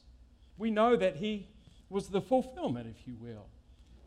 we 0.58 0.72
know 0.72 0.96
that 0.96 1.18
he 1.18 1.48
was 1.90 2.08
the 2.08 2.22
fulfillment, 2.22 2.88
if 2.88 3.08
you 3.08 3.16
will, 3.20 3.48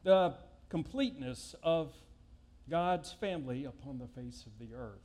the 0.05 0.35
completeness 0.69 1.55
of 1.63 1.93
God's 2.69 3.13
family 3.13 3.65
upon 3.65 3.99
the 3.99 4.09
face 4.09 4.45
of 4.47 4.59
the 4.59 4.75
earth. 4.75 5.01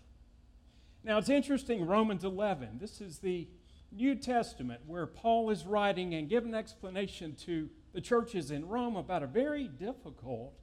Now, 1.03 1.17
it's 1.17 1.29
interesting, 1.29 1.85
Romans 1.85 2.23
11, 2.23 2.79
this 2.79 3.01
is 3.01 3.19
the 3.19 3.47
New 3.91 4.15
Testament 4.15 4.81
where 4.87 5.05
Paul 5.05 5.49
is 5.49 5.65
writing 5.65 6.15
and 6.15 6.29
giving 6.29 6.53
explanation 6.53 7.35
to 7.45 7.69
the 7.93 8.01
churches 8.01 8.51
in 8.51 8.67
Rome 8.67 8.95
about 8.95 9.21
a 9.21 9.27
very 9.27 9.67
difficult 9.67 10.53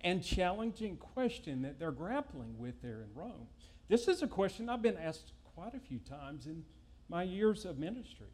and 0.00 0.24
challenging 0.24 0.96
question 0.96 1.62
that 1.62 1.78
they're 1.78 1.90
grappling 1.90 2.58
with 2.58 2.80
there 2.80 3.02
in 3.02 3.14
Rome. 3.14 3.48
This 3.88 4.08
is 4.08 4.22
a 4.22 4.26
question 4.26 4.68
I've 4.68 4.80
been 4.80 4.96
asked 4.96 5.32
quite 5.54 5.74
a 5.74 5.80
few 5.80 5.98
times 5.98 6.46
in 6.46 6.64
my 7.08 7.22
years 7.22 7.64
of 7.64 7.78
ministry. 7.78 8.28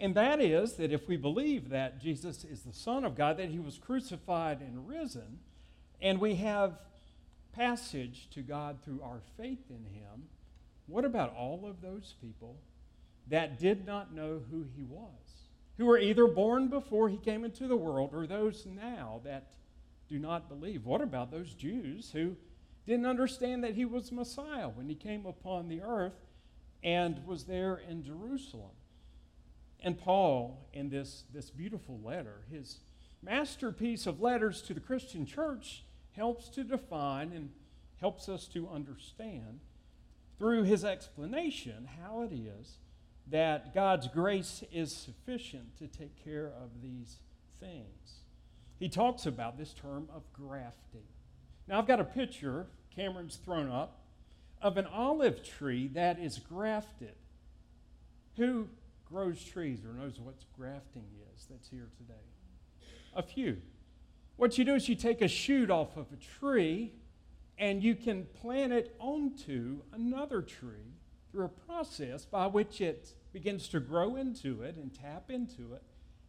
And 0.00 0.14
that 0.14 0.40
is 0.40 0.74
that 0.74 0.92
if 0.92 1.06
we 1.06 1.18
believe 1.18 1.68
that 1.68 2.00
Jesus 2.00 2.42
is 2.42 2.62
the 2.62 2.72
Son 2.72 3.04
of 3.04 3.14
God, 3.14 3.36
that 3.36 3.50
he 3.50 3.58
was 3.58 3.76
crucified 3.76 4.62
and 4.62 4.88
risen, 4.88 5.40
and 6.00 6.18
we 6.18 6.36
have 6.36 6.78
passage 7.52 8.28
to 8.30 8.40
God 8.40 8.78
through 8.82 9.02
our 9.02 9.20
faith 9.36 9.64
in 9.68 9.84
him, 9.84 10.28
what 10.86 11.04
about 11.04 11.36
all 11.36 11.66
of 11.66 11.82
those 11.82 12.14
people 12.22 12.56
that 13.28 13.58
did 13.58 13.86
not 13.86 14.14
know 14.14 14.40
who 14.50 14.64
he 14.74 14.82
was? 14.82 15.10
Who 15.76 15.84
were 15.84 15.98
either 15.98 16.26
born 16.26 16.68
before 16.68 17.10
he 17.10 17.18
came 17.18 17.44
into 17.44 17.68
the 17.68 17.76
world 17.76 18.10
or 18.14 18.26
those 18.26 18.66
now 18.66 19.20
that 19.24 19.50
do 20.08 20.18
not 20.18 20.48
believe? 20.48 20.86
What 20.86 21.02
about 21.02 21.30
those 21.30 21.52
Jews 21.52 22.10
who 22.10 22.36
didn't 22.86 23.06
understand 23.06 23.62
that 23.64 23.74
he 23.74 23.84
was 23.84 24.10
Messiah 24.10 24.68
when 24.70 24.88
he 24.88 24.94
came 24.94 25.26
upon 25.26 25.68
the 25.68 25.82
earth 25.82 26.16
and 26.82 27.24
was 27.26 27.44
there 27.44 27.82
in 27.88 28.02
Jerusalem? 28.02 28.70
And 29.82 29.98
Paul, 29.98 30.68
in 30.72 30.90
this, 30.90 31.24
this 31.32 31.50
beautiful 31.50 32.00
letter, 32.04 32.42
his 32.50 32.80
masterpiece 33.22 34.06
of 34.06 34.20
letters 34.20 34.62
to 34.62 34.74
the 34.74 34.80
Christian 34.80 35.26
church, 35.26 35.84
helps 36.12 36.48
to 36.50 36.64
define 36.64 37.32
and 37.32 37.50
helps 38.00 38.28
us 38.28 38.46
to 38.48 38.68
understand 38.68 39.60
through 40.38 40.64
his 40.64 40.84
explanation 40.84 41.88
how 42.02 42.22
it 42.22 42.32
is 42.32 42.78
that 43.28 43.74
God's 43.74 44.08
grace 44.08 44.64
is 44.72 44.92
sufficient 44.92 45.76
to 45.78 45.86
take 45.86 46.22
care 46.24 46.52
of 46.60 46.82
these 46.82 47.18
things. 47.60 48.20
He 48.78 48.88
talks 48.88 49.26
about 49.26 49.58
this 49.58 49.72
term 49.72 50.08
of 50.12 50.22
grafting. 50.32 51.04
Now, 51.68 51.78
I've 51.78 51.86
got 51.86 52.00
a 52.00 52.04
picture, 52.04 52.66
Cameron's 52.94 53.36
thrown 53.36 53.70
up, 53.70 54.00
of 54.60 54.76
an 54.76 54.86
olive 54.86 55.42
tree 55.44 55.88
that 55.88 56.18
is 56.18 56.38
grafted. 56.38 57.14
Who 58.36 58.68
grows 59.10 59.42
trees 59.42 59.80
or 59.84 59.92
knows 59.92 60.20
what 60.20 60.36
grafting 60.56 61.04
is 61.34 61.46
that's 61.50 61.68
here 61.68 61.88
today? 61.96 62.14
A 63.14 63.22
few. 63.22 63.58
What 64.36 64.56
you 64.56 64.64
do 64.64 64.74
is 64.74 64.88
you 64.88 64.94
take 64.94 65.20
a 65.20 65.28
shoot 65.28 65.70
off 65.70 65.96
of 65.96 66.06
a 66.12 66.38
tree 66.38 66.92
and 67.58 67.82
you 67.82 67.94
can 67.94 68.26
plant 68.40 68.72
it 68.72 68.94
onto 68.98 69.82
another 69.92 70.40
tree 70.40 70.94
through 71.30 71.44
a 71.44 71.48
process 71.48 72.24
by 72.24 72.46
which 72.46 72.80
it 72.80 73.14
begins 73.32 73.68
to 73.68 73.80
grow 73.80 74.16
into 74.16 74.62
it 74.62 74.76
and 74.76 74.94
tap 74.94 75.30
into 75.30 75.74
it 75.74 75.82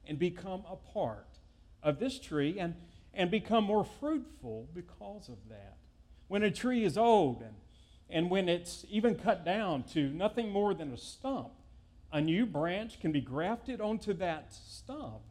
and 0.06 0.20
become 0.20 0.64
a 0.70 0.76
part 0.76 1.40
of 1.82 2.00
this 2.00 2.20
tree 2.20 2.60
and, 2.60 2.76
and 3.14 3.32
become 3.32 3.64
more 3.64 3.86
fruitful 3.86 4.68
because 4.74 5.30
of 5.30 5.38
that. 5.50 5.78
When 6.28 6.44
a 6.44 6.52
tree 6.52 6.84
is 6.84 6.98
old 6.98 7.42
and, 7.42 7.56
and 8.10 8.30
when 8.30 8.50
it's 8.50 8.86
even 8.90 9.16
cut 9.16 9.46
down 9.46 9.84
to 9.94 10.10
nothing 10.10 10.50
more 10.50 10.74
than 10.74 10.92
a 10.92 10.98
stump, 10.98 11.52
a 12.12 12.22
new 12.22 12.46
branch 12.46 13.00
can 13.00 13.12
be 13.12 13.22
grafted 13.22 13.80
onto 13.80 14.14
that 14.14 14.54
stump 14.54 15.22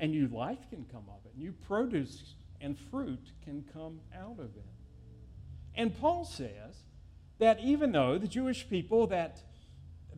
and 0.00 0.12
new 0.12 0.28
life 0.28 0.68
can 0.70 0.84
come 0.90 1.04
of 1.08 1.24
it. 1.24 1.36
New 1.36 1.52
produce 1.52 2.34
and 2.60 2.78
fruit 2.78 3.32
can 3.44 3.64
come 3.72 4.00
out 4.16 4.38
of 4.38 4.56
it. 4.56 4.66
And 5.74 5.98
Paul 5.98 6.24
says 6.24 6.84
that 7.38 7.60
even 7.60 7.92
though 7.92 8.18
the 8.18 8.28
Jewish 8.28 8.68
people 8.68 9.06
that, 9.08 9.40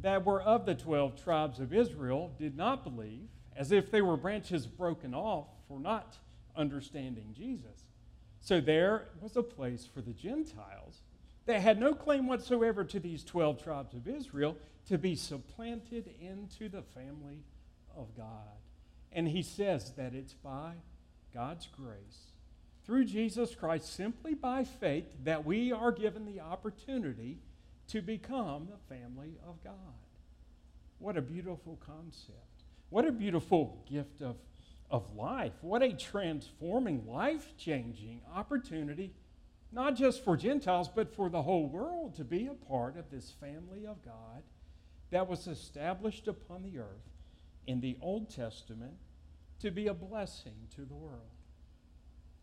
that 0.01 0.25
were 0.25 0.43
of 0.43 0.67
the 0.67 0.75
12 0.75 1.23
tribes 1.23 1.61
of 1.61 1.73
Israel 1.73 2.33
did 2.39 2.57
not 2.57 2.83
believe, 2.83 3.29
as 3.57 3.73
if 3.73 3.91
they 3.91 4.01
were 4.01 4.17
branches 4.17 4.67
broken 4.67 5.15
off 5.15 5.49
for 5.69 5.79
not 5.79 6.17
understanding 6.57 7.35
Jesus, 7.37 7.85
so 8.41 8.61
there 8.61 9.09
was 9.21 9.37
a 9.37 9.43
place 9.43 9.87
for 9.93 10.01
the 10.01 10.15
Gentiles 10.15 11.03
that 11.45 11.61
had 11.61 11.79
no 11.79 11.95
claim 11.95 12.27
whatsoever 12.27 12.85
to 12.85 12.99
these 12.99 13.23
12 13.25 13.63
tribes 13.63 13.95
of 13.95 14.09
Israel 14.09 14.57
to 14.89 14.99
be 14.99 15.15
supplanted 15.15 16.11
into 16.21 16.69
the 16.69 16.83
family 16.83 17.45
of 17.97 18.17
God. 18.17 18.59
And 19.13 19.29
he 19.29 19.43
says 19.43 19.93
that 19.97 20.15
it's 20.15 20.35
by 20.35 20.75
God's 21.35 21.67
grace, 21.67 22.33
through 22.85 23.05
Jesus 23.05 23.55
Christ, 23.55 23.95
simply 23.95 24.35
by 24.35 24.65
faith, 24.65 25.07
that 25.25 25.45
we 25.45 25.71
are 25.73 25.93
given 25.93 26.25
the 26.25 26.41
opportunity 26.41 27.39
to 27.89 28.01
become 28.01 28.69
the 28.69 28.95
family 28.95 29.37
of 29.47 29.63
God. 29.63 29.75
What 30.99 31.17
a 31.17 31.23
beautiful 31.23 31.79
concept. 31.85 32.65
What 32.89 33.07
a 33.07 33.13
beautiful 33.13 33.85
gift 33.89 34.23
of, 34.23 34.37
of 34.91 35.15
life. 35.15 35.53
What 35.61 35.83
a 35.83 35.93
transforming, 35.93 37.07
life 37.07 37.57
changing 37.57 38.23
opportunity, 38.35 39.13
not 39.73 39.95
just 39.95 40.25
for 40.25 40.37
Gentiles, 40.37 40.89
but 40.89 41.15
for 41.15 41.29
the 41.29 41.43
whole 41.43 41.69
world 41.69 42.17
to 42.17 42.25
be 42.25 42.47
a 42.47 42.55
part 42.55 42.97
of 42.97 43.11
this 43.11 43.31
family 43.41 43.87
of 43.87 44.05
God 44.05 44.43
that 45.11 45.29
was 45.29 45.47
established 45.47 46.29
upon 46.29 46.63
the 46.63 46.79
earth 46.79 47.11
in 47.67 47.81
the 47.81 47.97
Old 48.01 48.35
Testament 48.35 48.95
to 49.61 49.71
be 49.71 49.87
a 49.87 49.95
blessing 49.95 50.55
to 50.75 50.83
the 50.83 50.95
world. 50.95 51.21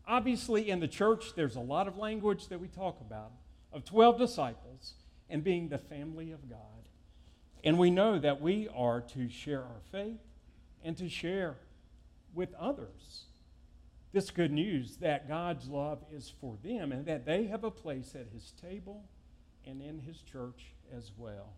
Obviously, 0.06 0.70
in 0.70 0.80
the 0.80 0.88
church, 0.88 1.34
there's 1.34 1.56
a 1.56 1.60
lot 1.60 1.88
of 1.88 1.98
language 1.98 2.48
that 2.48 2.60
we 2.60 2.68
talk 2.68 3.00
about 3.00 3.32
of 3.72 3.84
12 3.84 4.18
disciples 4.18 4.94
and 5.28 5.44
being 5.44 5.68
the 5.68 5.78
family 5.78 6.30
of 6.30 6.48
God. 6.48 6.58
And 7.64 7.78
we 7.78 7.90
know 7.90 8.18
that 8.18 8.40
we 8.40 8.68
are 8.74 9.00
to 9.00 9.28
share 9.28 9.62
our 9.62 9.82
faith 9.90 10.20
and 10.82 10.96
to 10.96 11.08
share 11.08 11.56
with 12.32 12.54
others 12.54 13.24
this 14.12 14.30
good 14.30 14.52
news 14.52 14.96
that 14.98 15.28
God's 15.28 15.68
love 15.68 16.02
is 16.10 16.32
for 16.40 16.56
them 16.62 16.92
and 16.92 17.04
that 17.06 17.26
they 17.26 17.44
have 17.44 17.64
a 17.64 17.70
place 17.70 18.14
at 18.14 18.28
His 18.32 18.52
table 18.52 19.04
and 19.66 19.82
in 19.82 19.98
His 19.98 20.22
church 20.22 20.72
as 20.96 21.10
well. 21.16 21.52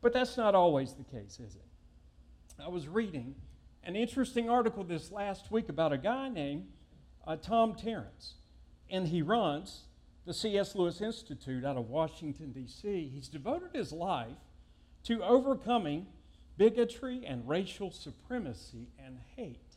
But 0.00 0.12
that's 0.12 0.36
not 0.36 0.54
always 0.54 0.94
the 0.94 1.04
case, 1.04 1.40
is 1.40 1.56
it? 1.56 1.64
I 2.62 2.68
was 2.68 2.88
reading 2.88 3.34
an 3.84 3.96
interesting 3.96 4.48
article 4.48 4.84
this 4.84 5.10
last 5.10 5.50
week 5.50 5.68
about 5.68 5.92
a 5.92 5.98
guy 5.98 6.28
named 6.28 6.66
uh, 7.26 7.36
Tom 7.36 7.74
Tarrants, 7.74 8.34
and 8.90 9.08
he 9.08 9.22
runs 9.22 9.84
the 10.26 10.34
C.S. 10.34 10.74
Lewis 10.74 11.00
Institute 11.00 11.64
out 11.64 11.76
of 11.76 11.88
Washington, 11.88 12.52
D.C. 12.52 13.10
He's 13.12 13.28
devoted 13.28 13.70
his 13.74 13.92
life 13.92 14.36
to 15.04 15.22
overcoming 15.22 16.06
bigotry 16.56 17.24
and 17.24 17.48
racial 17.48 17.90
supremacy 17.90 18.88
and 19.04 19.18
hate. 19.36 19.76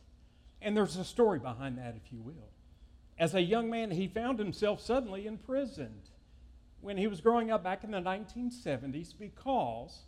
And 0.62 0.75
there's 0.75 0.98
a 0.98 1.06
story 1.06 1.40
behind 1.40 1.78
that, 1.78 1.96
if 1.96 2.12
you 2.12 2.22
will. 2.22 2.50
As 3.18 3.34
a 3.34 3.42
young 3.42 3.70
man, 3.70 3.92
he 3.92 4.08
found 4.08 4.40
himself 4.40 4.82
suddenly 4.82 5.25
imprisoned 5.25 6.10
when 6.82 6.98
he 6.98 7.08
was 7.08 7.22
growing 7.22 7.51
up 7.51 7.63
back 7.63 7.84
in 7.84 7.92
the 7.92 8.00
1970s 8.00 9.13
because 9.18 10.01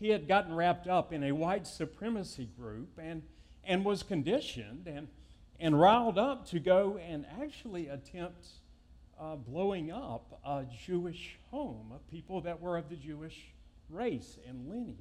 he 0.00 0.08
had 0.08 0.26
gotten 0.26 0.54
wrapped 0.54 0.88
up 0.88 1.12
in 1.12 1.22
a 1.22 1.32
white 1.32 1.66
supremacy 1.66 2.48
group 2.58 2.98
and, 3.00 3.22
and 3.62 3.84
was 3.84 4.02
conditioned 4.02 4.86
and, 4.86 5.08
and 5.60 5.78
riled 5.78 6.18
up 6.18 6.46
to 6.48 6.58
go 6.58 6.98
and 6.98 7.26
actually 7.40 7.86
attempt 7.88 8.46
uh, 9.20 9.36
blowing 9.36 9.92
up 9.92 10.40
a 10.44 10.64
Jewish 10.86 11.36
home 11.50 11.92
of 11.94 12.10
people 12.10 12.40
that 12.40 12.60
were 12.60 12.78
of 12.78 12.88
the 12.88 12.96
Jewish 12.96 13.52
race 13.90 14.38
and 14.48 14.70
lineage. 14.70 14.96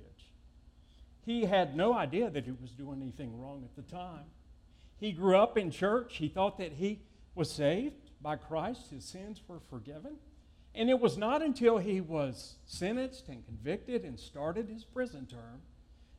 He 1.25 1.45
had 1.45 1.77
no 1.77 1.93
idea 1.93 2.29
that 2.29 2.43
he 2.43 2.51
was 2.51 2.71
doing 2.71 3.01
anything 3.01 3.39
wrong 3.39 3.63
at 3.63 3.75
the 3.75 3.89
time. 3.89 4.25
He 4.97 5.13
grew 5.13 5.37
up 5.37 5.57
in 5.57 5.71
church. 5.71 6.17
He 6.17 6.27
thought 6.27 6.57
that 6.57 6.73
he 6.73 6.99
was 7.35 7.49
saved 7.49 8.11
by 8.21 8.35
Christ, 8.35 8.89
his 8.89 9.05
sins 9.05 9.41
were 9.47 9.61
forgiven. 9.69 10.17
And 10.75 10.89
it 10.89 10.99
was 10.99 11.17
not 11.17 11.41
until 11.41 11.77
he 11.77 11.99
was 11.99 12.55
sentenced 12.65 13.27
and 13.27 13.45
convicted 13.45 14.03
and 14.03 14.19
started 14.19 14.69
his 14.69 14.85
prison 14.85 15.25
term 15.25 15.61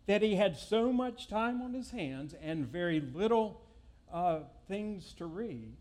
that 0.07 0.23
he 0.23 0.35
had 0.35 0.57
so 0.57 0.93
much 0.93 1.29
time 1.29 1.63
on 1.63 1.73
his 1.73 1.91
hands 1.91 2.35
and 2.43 2.67
very 2.67 3.01
little 3.01 3.61
uh, 4.13 4.41
things 4.67 5.13
to 5.15 5.27
read. 5.27 5.73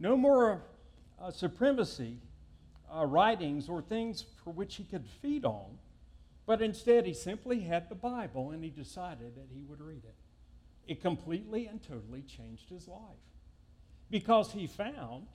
No 0.00 0.16
more 0.16 0.62
uh, 1.20 1.30
supremacy 1.30 2.18
uh, 2.94 3.04
writings 3.04 3.68
or 3.68 3.82
things 3.82 4.24
for 4.42 4.50
which 4.52 4.76
he 4.76 4.84
could 4.84 5.06
feed 5.22 5.44
on, 5.44 5.78
but 6.46 6.60
instead 6.60 7.06
he 7.06 7.14
simply 7.14 7.60
had 7.60 7.88
the 7.88 7.94
Bible 7.94 8.50
and 8.50 8.64
he 8.64 8.70
decided 8.70 9.36
that 9.36 9.48
he 9.54 9.62
would 9.62 9.80
read 9.80 10.04
it. 10.04 10.16
It 10.86 11.02
completely 11.02 11.66
and 11.66 11.82
totally 11.82 12.22
changed 12.22 12.70
his 12.70 12.88
life 12.88 13.00
because 14.10 14.52
he 14.52 14.66
found 14.66 15.26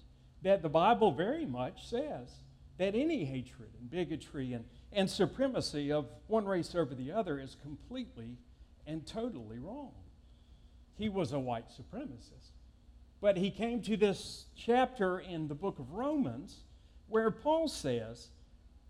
that 0.42 0.62
the 0.62 0.70
Bible 0.70 1.12
very 1.12 1.46
much 1.46 1.88
says 1.88 2.30
that 2.78 2.96
any 2.96 3.26
hatred 3.26 3.70
and 3.80 3.90
bigotry 3.90 4.54
and, 4.54 4.66
and 4.92 5.10
supremacy 5.10 5.92
of 5.92 6.08
one 6.28 6.46
race 6.46 6.74
over 6.76 6.96
the 6.96 7.12
other 7.12 7.40
is 7.40 7.56
completely 7.62 8.38
and 8.88 9.06
totally 9.06 9.60
wrong. 9.60 9.94
He 10.98 11.10
was 11.10 11.32
a 11.32 11.40
white 11.40 11.70
supremacist. 11.70 12.52
But 13.22 13.38
he 13.38 13.52
came 13.52 13.82
to 13.84 13.96
this 13.96 14.46
chapter 14.56 15.20
in 15.20 15.48
the 15.48 15.56
book 15.56 15.80
of 15.80 15.92
Romans 15.92 16.64
where 17.08 17.32
Paul 17.32 17.68
says 17.68 18.30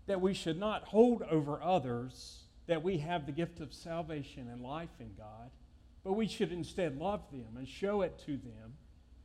that 0.06 0.20
we 0.20 0.34
should 0.34 0.58
not 0.58 0.84
hold 0.84 1.22
over 1.22 1.62
others 1.62 2.40
that 2.66 2.82
we 2.82 2.98
have 2.98 3.26
the 3.26 3.32
gift 3.32 3.60
of 3.60 3.72
salvation 3.72 4.48
and 4.48 4.62
life 4.62 4.98
in 4.98 5.12
God, 5.16 5.50
but 6.02 6.14
we 6.14 6.26
should 6.26 6.52
instead 6.52 6.96
love 6.96 7.22
them 7.30 7.56
and 7.56 7.68
show 7.68 8.02
it 8.02 8.18
to 8.26 8.32
them 8.32 8.74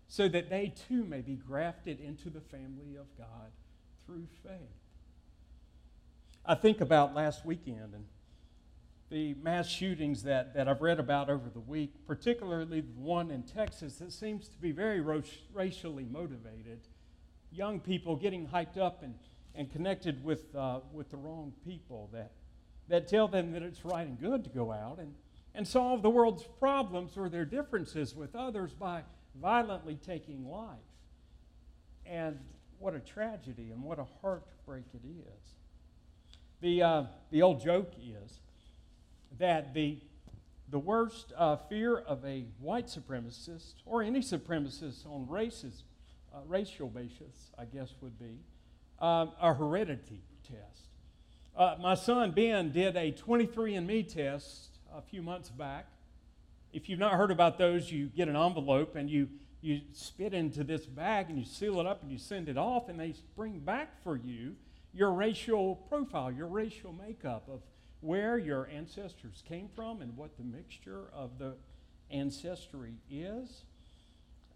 so 0.07 0.27
that 0.27 0.49
they 0.49 0.73
too 0.87 1.05
may 1.05 1.21
be 1.21 1.35
grafted 1.35 1.99
into 1.99 2.29
the 2.29 2.41
family 2.41 2.95
of 2.95 3.05
God 3.17 3.51
through 4.09 4.25
faith. 4.43 4.73
I 6.43 6.55
think 6.55 6.81
about 6.81 7.13
last 7.13 7.45
weekend 7.45 7.93
and 7.93 8.05
the 9.11 9.35
mass 9.35 9.67
shootings 9.67 10.23
that, 10.23 10.55
that 10.55 10.67
I've 10.67 10.81
read 10.81 10.99
about 10.99 11.29
over 11.29 11.47
the 11.47 11.59
week, 11.59 11.93
particularly 12.07 12.81
the 12.81 12.87
one 12.95 13.29
in 13.29 13.43
Texas 13.43 13.97
that 13.97 14.11
seems 14.11 14.47
to 14.47 14.57
be 14.57 14.71
very 14.71 14.99
racially 15.53 16.05
motivated. 16.05 16.79
Young 17.51 17.79
people 17.79 18.15
getting 18.15 18.47
hyped 18.47 18.79
up 18.79 19.03
and, 19.03 19.13
and 19.53 19.71
connected 19.71 20.23
with, 20.23 20.55
uh, 20.55 20.79
with 20.91 21.11
the 21.11 21.17
wrong 21.17 21.53
people 21.63 22.09
that, 22.11 22.31
that 22.87 23.07
tell 23.07 23.27
them 23.27 23.51
that 23.51 23.61
it's 23.61 23.85
right 23.85 24.07
and 24.07 24.19
good 24.19 24.43
to 24.43 24.49
go 24.49 24.71
out 24.71 24.97
and, 24.97 25.13
and 25.53 25.67
solve 25.67 26.01
the 26.01 26.09
world's 26.09 26.45
problems 26.59 27.15
or 27.15 27.29
their 27.29 27.45
differences 27.45 28.15
with 28.15 28.35
others 28.35 28.73
by 28.73 29.03
violently 29.39 29.99
taking 30.03 30.49
life. 30.49 30.77
And 32.07 32.39
what 32.79 32.95
a 32.95 32.99
tragedy 32.99 33.71
and 33.71 33.83
what 33.83 33.99
a 33.99 34.05
heartbreak 34.21 34.85
it 34.93 35.05
is. 35.05 35.55
The, 36.61 36.81
uh, 36.81 37.03
the 37.31 37.41
old 37.41 37.61
joke 37.61 37.91
is 38.01 38.39
that 39.37 39.73
the, 39.73 39.97
the 40.69 40.79
worst 40.79 41.33
uh, 41.37 41.57
fear 41.69 41.97
of 41.97 42.23
a 42.25 42.45
white 42.59 42.87
supremacist 42.87 43.75
or 43.85 44.01
any 44.01 44.19
supremacist 44.19 45.05
on 45.05 45.27
races, 45.27 45.83
uh, 46.33 46.39
racial 46.47 46.87
basis, 46.87 47.51
I 47.57 47.65
guess, 47.65 47.93
would 48.01 48.17
be 48.17 48.39
um, 48.99 49.31
a 49.41 49.53
heredity 49.53 50.21
test. 50.43 50.87
Uh, 51.55 51.75
my 51.79 51.95
son 51.95 52.31
Ben 52.31 52.71
did 52.71 52.95
a 52.95 53.11
23andMe 53.11 54.11
test 54.13 54.79
a 54.93 55.01
few 55.01 55.21
months 55.21 55.49
back. 55.49 55.87
If 56.71 56.87
you've 56.87 56.99
not 56.99 57.13
heard 57.13 57.31
about 57.31 57.57
those, 57.57 57.91
you 57.91 58.07
get 58.07 58.27
an 58.27 58.35
envelope 58.35 58.95
and 58.95 59.09
you 59.09 59.27
you 59.61 59.81
spit 59.93 60.33
into 60.33 60.63
this 60.63 60.85
bag 60.85 61.29
and 61.29 61.37
you 61.37 61.45
seal 61.45 61.79
it 61.79 61.85
up 61.85 62.01
and 62.01 62.11
you 62.11 62.17
send 62.17 62.49
it 62.49 62.57
off, 62.57 62.89
and 62.89 62.99
they 62.99 63.13
bring 63.35 63.59
back 63.59 64.01
for 64.03 64.15
you 64.15 64.55
your 64.93 65.11
racial 65.11 65.75
profile, 65.75 66.31
your 66.31 66.47
racial 66.47 66.93
makeup 66.93 67.47
of 67.51 67.61
where 68.01 68.37
your 68.37 68.67
ancestors 68.67 69.43
came 69.47 69.69
from 69.75 70.01
and 70.01 70.15
what 70.15 70.37
the 70.37 70.43
mixture 70.43 71.05
of 71.13 71.37
the 71.37 71.53
ancestry 72.09 72.93
is. 73.09 73.63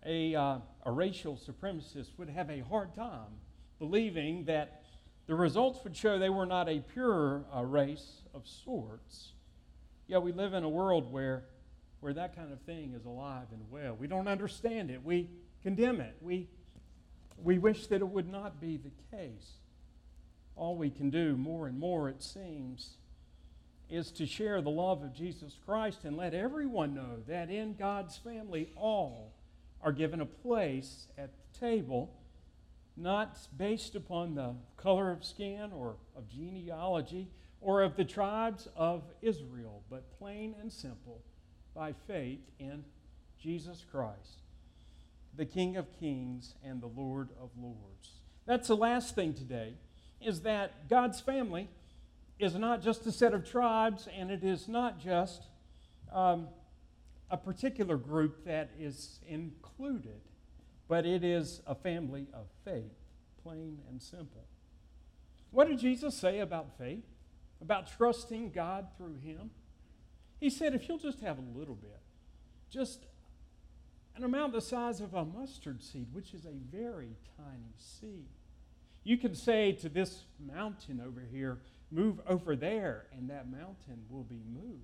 A, 0.06 0.36
uh, 0.36 0.58
a 0.86 0.92
racial 0.92 1.38
supremacist 1.38 2.18
would 2.18 2.30
have 2.30 2.50
a 2.50 2.60
hard 2.62 2.94
time 2.96 3.40
believing 3.80 4.46
that 4.46 4.84
the 5.28 5.36
results 5.36 5.80
would 5.84 5.96
show 5.96 6.20
they 6.20 6.30
were 6.30 6.46
not 6.46 6.68
a 6.68 6.80
pure 6.80 7.46
uh, 7.56 7.64
race 7.64 8.22
of 8.34 8.46
sorts. 8.46 9.32
Yet 10.08 10.22
we 10.22 10.34
live 10.34 10.54
in 10.54 10.64
a 10.64 10.70
world 10.70 11.12
where 11.12 11.46
where 12.04 12.14
that 12.14 12.36
kind 12.36 12.52
of 12.52 12.60
thing 12.62 12.94
is 12.94 13.06
alive 13.06 13.48
and 13.54 13.62
well. 13.72 13.96
We 13.98 14.08
don't 14.08 14.28
understand 14.28 14.92
it. 14.92 15.02
We 15.06 15.30
condemn 15.62 16.02
it. 16.02 16.18
We, 16.20 16.50
we 17.42 17.58
wish 17.58 17.88
that 17.88 18.02
it 18.02 18.10
would 18.10 18.30
not 18.30 18.60
be 18.60 18.76
the 18.78 18.92
case. 19.16 19.54
All 20.58 20.76
we 20.76 20.90
can 20.90 21.10
do, 21.10 21.38
more 21.38 21.66
and 21.66 21.80
more, 21.80 22.10
it 22.10 22.22
seems, 22.22 22.98
is 23.90 24.12
to 24.12 24.26
share 24.26 24.62
the 24.62 24.70
love 24.70 25.02
of 25.02 25.16
Jesus 25.16 25.58
Christ 25.66 26.00
and 26.04 26.18
let 26.18 26.34
everyone 26.34 26.94
know 26.94 27.22
that 27.26 27.50
in 27.50 27.76
God's 27.76 28.18
family, 28.18 28.70
all 28.76 29.32
are 29.82 29.94
given 29.94 30.20
a 30.20 30.26
place 30.26 31.08
at 31.18 31.30
the 31.32 31.60
table, 31.60 32.14
not 32.98 33.38
based 33.58 33.96
upon 33.96 34.36
the 34.36 34.56
color 34.76 35.10
of 35.10 35.24
skin 35.24 35.72
or 35.74 35.96
of 36.18 36.28
genealogy 36.28 37.30
or 37.62 37.82
of 37.82 37.96
the 37.96 38.04
tribes 38.04 38.68
of 38.76 39.04
Israel, 39.22 39.84
but 39.90 40.12
plain 40.20 40.54
and 40.60 40.70
simple 40.70 41.22
by 41.76 41.94
faith 42.08 42.40
in 42.60 42.84
Jesus 43.42 43.84
Christ, 43.90 44.42
the 45.36 45.46
King 45.46 45.78
of 45.78 45.88
Kings 46.00 46.56
and 46.64 46.82
the 46.82 46.88
Lord 46.88 47.30
of 47.42 47.50
Lords. 47.58 48.10
That's 48.46 48.68
the 48.68 48.78
last 48.78 49.16
thing 49.16 49.34
today, 49.34 49.74
is 50.22 50.42
that 50.42 50.90
God's 50.90 51.20
family 51.20 51.70
is 52.40 52.56
not 52.56 52.82
just 52.82 53.06
a 53.06 53.12
set 53.12 53.34
of 53.34 53.50
tribes 53.50 54.08
and 54.16 54.32
it 54.32 54.44
is 54.44 54.68
not 54.68 55.00
just 55.00 55.48
um, 56.12 56.48
a 57.30 57.38
particular 57.38 57.98
group 57.98 58.46
that 58.46 58.70
is 58.80 59.20
included, 59.28 60.22
but 60.88 61.06
it 61.06 61.24
is 61.24 61.62
a 61.66 61.76
family 61.76 62.28
of 62.34 62.46
faith, 62.64 62.92
plain 63.42 63.80
and 63.90 64.02
simple. 64.02 64.46
What 65.52 65.68
did 65.68 65.80
Jesus 65.80 66.16
say 66.16 66.40
about 66.40 66.78
faith? 66.78 67.04
About 67.62 67.88
trusting 67.98 68.52
God 68.52 68.88
through 68.98 69.18
Him? 69.24 69.52
He 70.44 70.50
said, 70.50 70.76
if 70.76 70.90
you'll 70.90 70.98
just 70.98 71.22
have 71.22 71.38
a 71.38 71.58
little 71.58 71.76
bit, 71.76 72.02
just 72.70 73.06
an 74.18 74.26
amount 74.26 74.52
the 74.52 74.60
size 74.60 75.00
of 75.00 75.14
a 75.14 75.24
mustard 75.24 75.82
seed, 75.82 76.08
which 76.12 76.34
is 76.34 76.44
a 76.44 76.52
very 76.70 77.16
tiny 77.38 77.72
seed. 77.78 78.28
You 79.06 79.18
can 79.18 79.36
say 79.36 79.72
to 79.72 79.88
this 79.88 80.26
mountain 80.46 81.02
over 81.02 81.22
here, 81.22 81.60
move 81.92 82.20
over 82.28 82.58
there, 82.58 83.06
and 83.16 83.30
that 83.30 83.50
mountain 83.50 84.04
will 84.10 84.26
be 84.26 84.42
moved. 84.54 84.84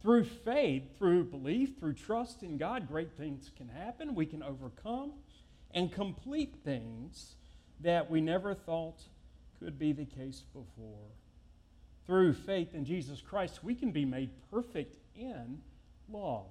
Through 0.00 0.24
faith, 0.24 0.98
through 0.98 1.26
belief, 1.26 1.78
through 1.78 1.94
trust 1.94 2.42
in 2.42 2.58
God, 2.58 2.88
great 2.88 3.16
things 3.16 3.52
can 3.56 3.68
happen. 3.68 4.16
We 4.16 4.26
can 4.26 4.42
overcome 4.42 5.12
and 5.70 5.92
complete 5.92 6.56
things 6.64 7.36
that 7.82 8.10
we 8.10 8.20
never 8.20 8.52
thought 8.52 9.00
could 9.60 9.78
be 9.78 9.92
the 9.92 10.06
case 10.06 10.42
before. 10.52 11.06
Through 12.06 12.34
faith 12.34 12.74
in 12.74 12.84
Jesus 12.84 13.20
Christ, 13.20 13.62
we 13.62 13.74
can 13.74 13.92
be 13.92 14.04
made 14.04 14.30
perfect 14.50 14.96
in 15.14 15.60
love, 16.08 16.46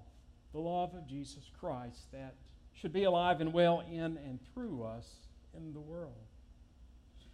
the 0.53 0.59
love 0.59 0.93
of 0.93 1.07
Jesus 1.07 1.43
Christ 1.59 2.11
that 2.11 2.35
should 2.73 2.93
be 2.93 3.03
alive 3.03 3.41
and 3.41 3.53
well 3.53 3.83
in 3.91 4.17
and 4.17 4.39
through 4.53 4.83
us 4.83 5.07
in 5.55 5.73
the 5.73 5.79
world. 5.79 6.13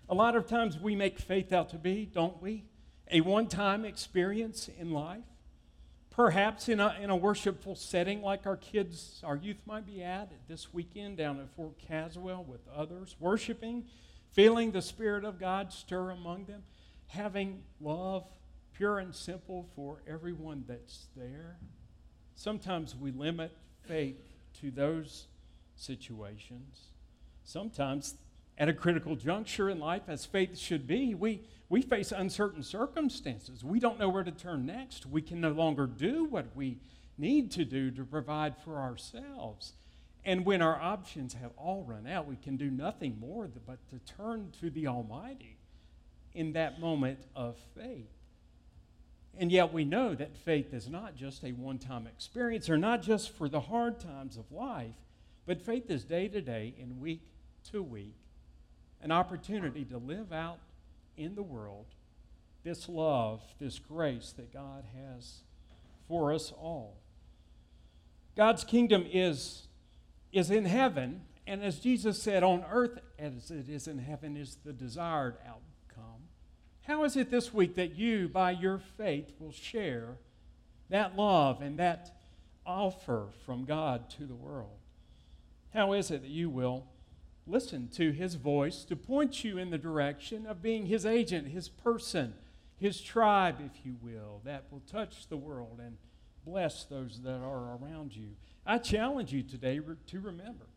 A 0.09 0.15
lot 0.15 0.35
of 0.35 0.47
times 0.47 0.79
we 0.79 0.95
make 0.95 1.19
faith 1.19 1.51
out 1.51 1.69
to 1.69 1.77
be, 1.77 2.05
don't 2.05 2.41
we? 2.41 2.63
A 3.11 3.21
one 3.21 3.47
time 3.47 3.85
experience 3.85 4.69
in 4.79 4.91
life. 4.91 5.23
Perhaps 6.09 6.67
in 6.67 6.79
a, 6.79 6.95
in 6.99 7.11
a 7.11 7.15
worshipful 7.15 7.75
setting 7.75 8.23
like 8.23 8.47
our 8.47 8.57
kids, 8.57 9.21
our 9.23 9.35
youth 9.35 9.61
might 9.67 9.85
be 9.85 10.01
at 10.01 10.31
this 10.47 10.73
weekend 10.73 11.17
down 11.17 11.39
at 11.39 11.49
Fort 11.55 11.77
Caswell 11.77 12.43
with 12.43 12.61
others, 12.75 13.15
worshiping, 13.19 13.85
feeling 14.31 14.71
the 14.71 14.81
Spirit 14.81 15.23
of 15.23 15.39
God 15.39 15.71
stir 15.71 16.09
among 16.09 16.45
them, 16.45 16.63
having 17.07 17.63
love 17.79 18.25
pure 18.73 18.99
and 18.99 19.13
simple 19.15 19.67
for 19.75 20.01
everyone 20.07 20.63
that's 20.67 21.07
there. 21.15 21.57
Sometimes 22.35 22.95
we 22.95 23.11
limit 23.11 23.51
faith 23.87 24.21
to 24.61 24.69
those 24.69 25.27
situations. 25.75 26.89
Sometimes, 27.43 28.15
at 28.57 28.69
a 28.69 28.73
critical 28.73 29.15
juncture 29.15 29.69
in 29.69 29.79
life, 29.79 30.03
as 30.07 30.25
faith 30.25 30.57
should 30.57 30.85
be, 30.85 31.15
we, 31.15 31.41
we 31.69 31.81
face 31.81 32.11
uncertain 32.11 32.61
circumstances. 32.61 33.63
We 33.63 33.79
don't 33.79 33.99
know 33.99 34.09
where 34.09 34.23
to 34.23 34.31
turn 34.31 34.65
next. 34.65 35.05
We 35.05 35.21
can 35.21 35.41
no 35.41 35.51
longer 35.51 35.87
do 35.87 36.25
what 36.25 36.55
we 36.55 36.77
need 37.17 37.51
to 37.51 37.65
do 37.65 37.89
to 37.91 38.03
provide 38.03 38.55
for 38.57 38.77
ourselves. 38.77 39.73
And 40.23 40.45
when 40.45 40.61
our 40.61 40.79
options 40.79 41.33
have 41.35 41.51
all 41.57 41.83
run 41.83 42.05
out, 42.05 42.27
we 42.27 42.35
can 42.35 42.57
do 42.57 42.69
nothing 42.69 43.17
more 43.19 43.49
but 43.65 43.79
to 43.89 43.99
turn 44.13 44.51
to 44.59 44.69
the 44.69 44.87
Almighty 44.87 45.57
in 46.37 46.53
that 46.53 46.79
moment 46.79 47.17
of 47.35 47.57
faith. 47.75 48.11
And 49.39 49.51
yet 49.51 49.73
we 49.73 49.83
know 49.83 50.13
that 50.13 50.37
faith 50.37 50.71
is 50.71 50.87
not 50.87 51.15
just 51.15 51.43
a 51.43 51.51
one 51.51 51.79
time 51.79 52.05
experience 52.05 52.69
or 52.69 52.77
not 52.77 53.01
just 53.01 53.31
for 53.31 53.49
the 53.49 53.59
hard 53.59 53.99
times 53.99 54.37
of 54.37 54.51
life, 54.51 54.95
but 55.47 55.61
faith 55.61 55.89
is 55.89 56.03
day 56.03 56.27
to 56.27 56.39
day 56.39 56.75
and 56.79 57.01
week 57.01 57.23
to 57.71 57.81
week 57.81 58.15
an 59.01 59.11
opportunity 59.11 59.83
to 59.85 59.97
live 59.97 60.31
out 60.31 60.59
in 61.17 61.33
the 61.33 61.43
world 61.43 61.87
this 62.63 62.87
love, 62.87 63.41
this 63.59 63.79
grace 63.79 64.33
that 64.37 64.53
God 64.53 64.83
has 64.95 65.41
for 66.07 66.33
us 66.33 66.51
all. 66.51 66.97
God's 68.35 68.63
kingdom 68.63 69.05
is, 69.11 69.67
is 70.31 70.51
in 70.51 70.65
heaven, 70.65 71.21
and 71.47 71.63
as 71.63 71.79
Jesus 71.79 72.21
said, 72.21 72.43
on 72.43 72.63
earth 72.69 72.99
as 73.17 73.49
it 73.49 73.69
is 73.69 73.87
in 73.87 73.97
heaven 73.99 74.35
is 74.35 74.57
the 74.63 74.73
desired 74.73 75.37
outcome. 75.45 75.66
How 76.87 77.03
is 77.03 77.17
it 77.17 77.29
this 77.29 77.53
week 77.53 77.75
that 77.75 77.97
you, 77.97 78.29
by 78.29 78.51
your 78.51 78.77
faith, 78.77 79.33
will 79.39 79.51
share 79.51 80.19
that 80.89 81.17
love 81.17 81.61
and 81.61 81.77
that 81.79 82.17
offer 82.65 83.27
from 83.45 83.65
God 83.65 84.09
to 84.11 84.25
the 84.25 84.33
world? 84.33 84.79
How 85.73 85.91
is 85.91 86.11
it 86.11 86.21
that 86.21 86.31
you 86.31 86.49
will 86.49 86.85
listen 87.45 87.89
to 87.89 88.11
his 88.11 88.35
voice 88.35 88.85
to 88.85 88.95
point 88.95 89.43
you 89.43 89.57
in 89.57 89.69
the 89.69 89.77
direction 89.77 90.45
of 90.45 90.61
being 90.61 90.85
his 90.85 91.05
agent, 91.05 91.49
his 91.49 91.67
person, 91.67 92.33
his 92.77 93.01
tribe, 93.01 93.57
if 93.59 93.85
you 93.85 93.97
will, 94.01 94.39
that 94.45 94.63
will 94.71 94.81
touch 94.89 95.27
the 95.27 95.35
world 95.35 95.81
and 95.83 95.97
bless 96.45 96.85
those 96.85 97.19
that 97.23 97.41
are 97.41 97.77
around 97.77 98.15
you? 98.15 98.29
I 98.65 98.77
challenge 98.77 99.33
you 99.33 99.43
today 99.43 99.81
to 100.07 100.19
remember 100.21 100.67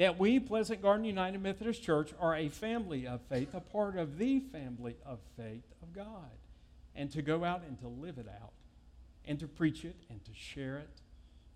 that 0.00 0.18
we, 0.18 0.40
Pleasant 0.40 0.80
Garden 0.80 1.04
United 1.04 1.42
Methodist 1.42 1.82
Church, 1.82 2.14
are 2.18 2.34
a 2.34 2.48
family 2.48 3.06
of 3.06 3.20
faith, 3.28 3.52
a 3.52 3.60
part 3.60 3.98
of 3.98 4.16
the 4.16 4.40
family 4.40 4.96
of 5.04 5.18
faith 5.36 5.66
of 5.82 5.92
God, 5.92 6.30
and 6.96 7.10
to 7.10 7.20
go 7.20 7.44
out 7.44 7.60
and 7.68 7.78
to 7.80 7.88
live 7.88 8.16
it 8.16 8.26
out, 8.26 8.54
and 9.26 9.38
to 9.38 9.46
preach 9.46 9.84
it, 9.84 9.96
and 10.08 10.24
to 10.24 10.30
share 10.34 10.78
it, 10.78 10.88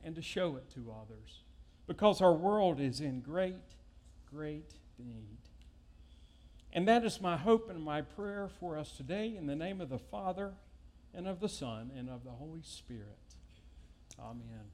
and 0.05 0.15
to 0.15 0.21
show 0.21 0.57
it 0.57 0.71
to 0.75 0.93
others 0.93 1.41
because 1.87 2.21
our 2.21 2.35
world 2.35 2.81
is 2.81 3.01
in 3.01 3.23
great, 3.23 3.75
great 4.31 4.75
need. 4.99 5.39
And 6.71 6.87
that 6.87 7.03
is 7.03 7.23
my 7.23 7.39
hope 7.39 7.71
and 7.71 7.83
my 7.83 8.03
prayer 8.03 8.51
for 8.61 8.77
us 8.77 8.93
today 8.93 9.35
in 9.35 9.47
the 9.47 9.57
name 9.57 9.81
of 9.81 9.89
the 9.89 9.99
Father 9.99 10.53
and 11.15 11.27
of 11.27 11.41
the 11.41 11.49
Son 11.49 11.91
and 11.97 12.11
of 12.11 12.25
the 12.25 12.31
Holy 12.33 12.63
Spirit. 12.63 13.19
Amen. 14.21 14.61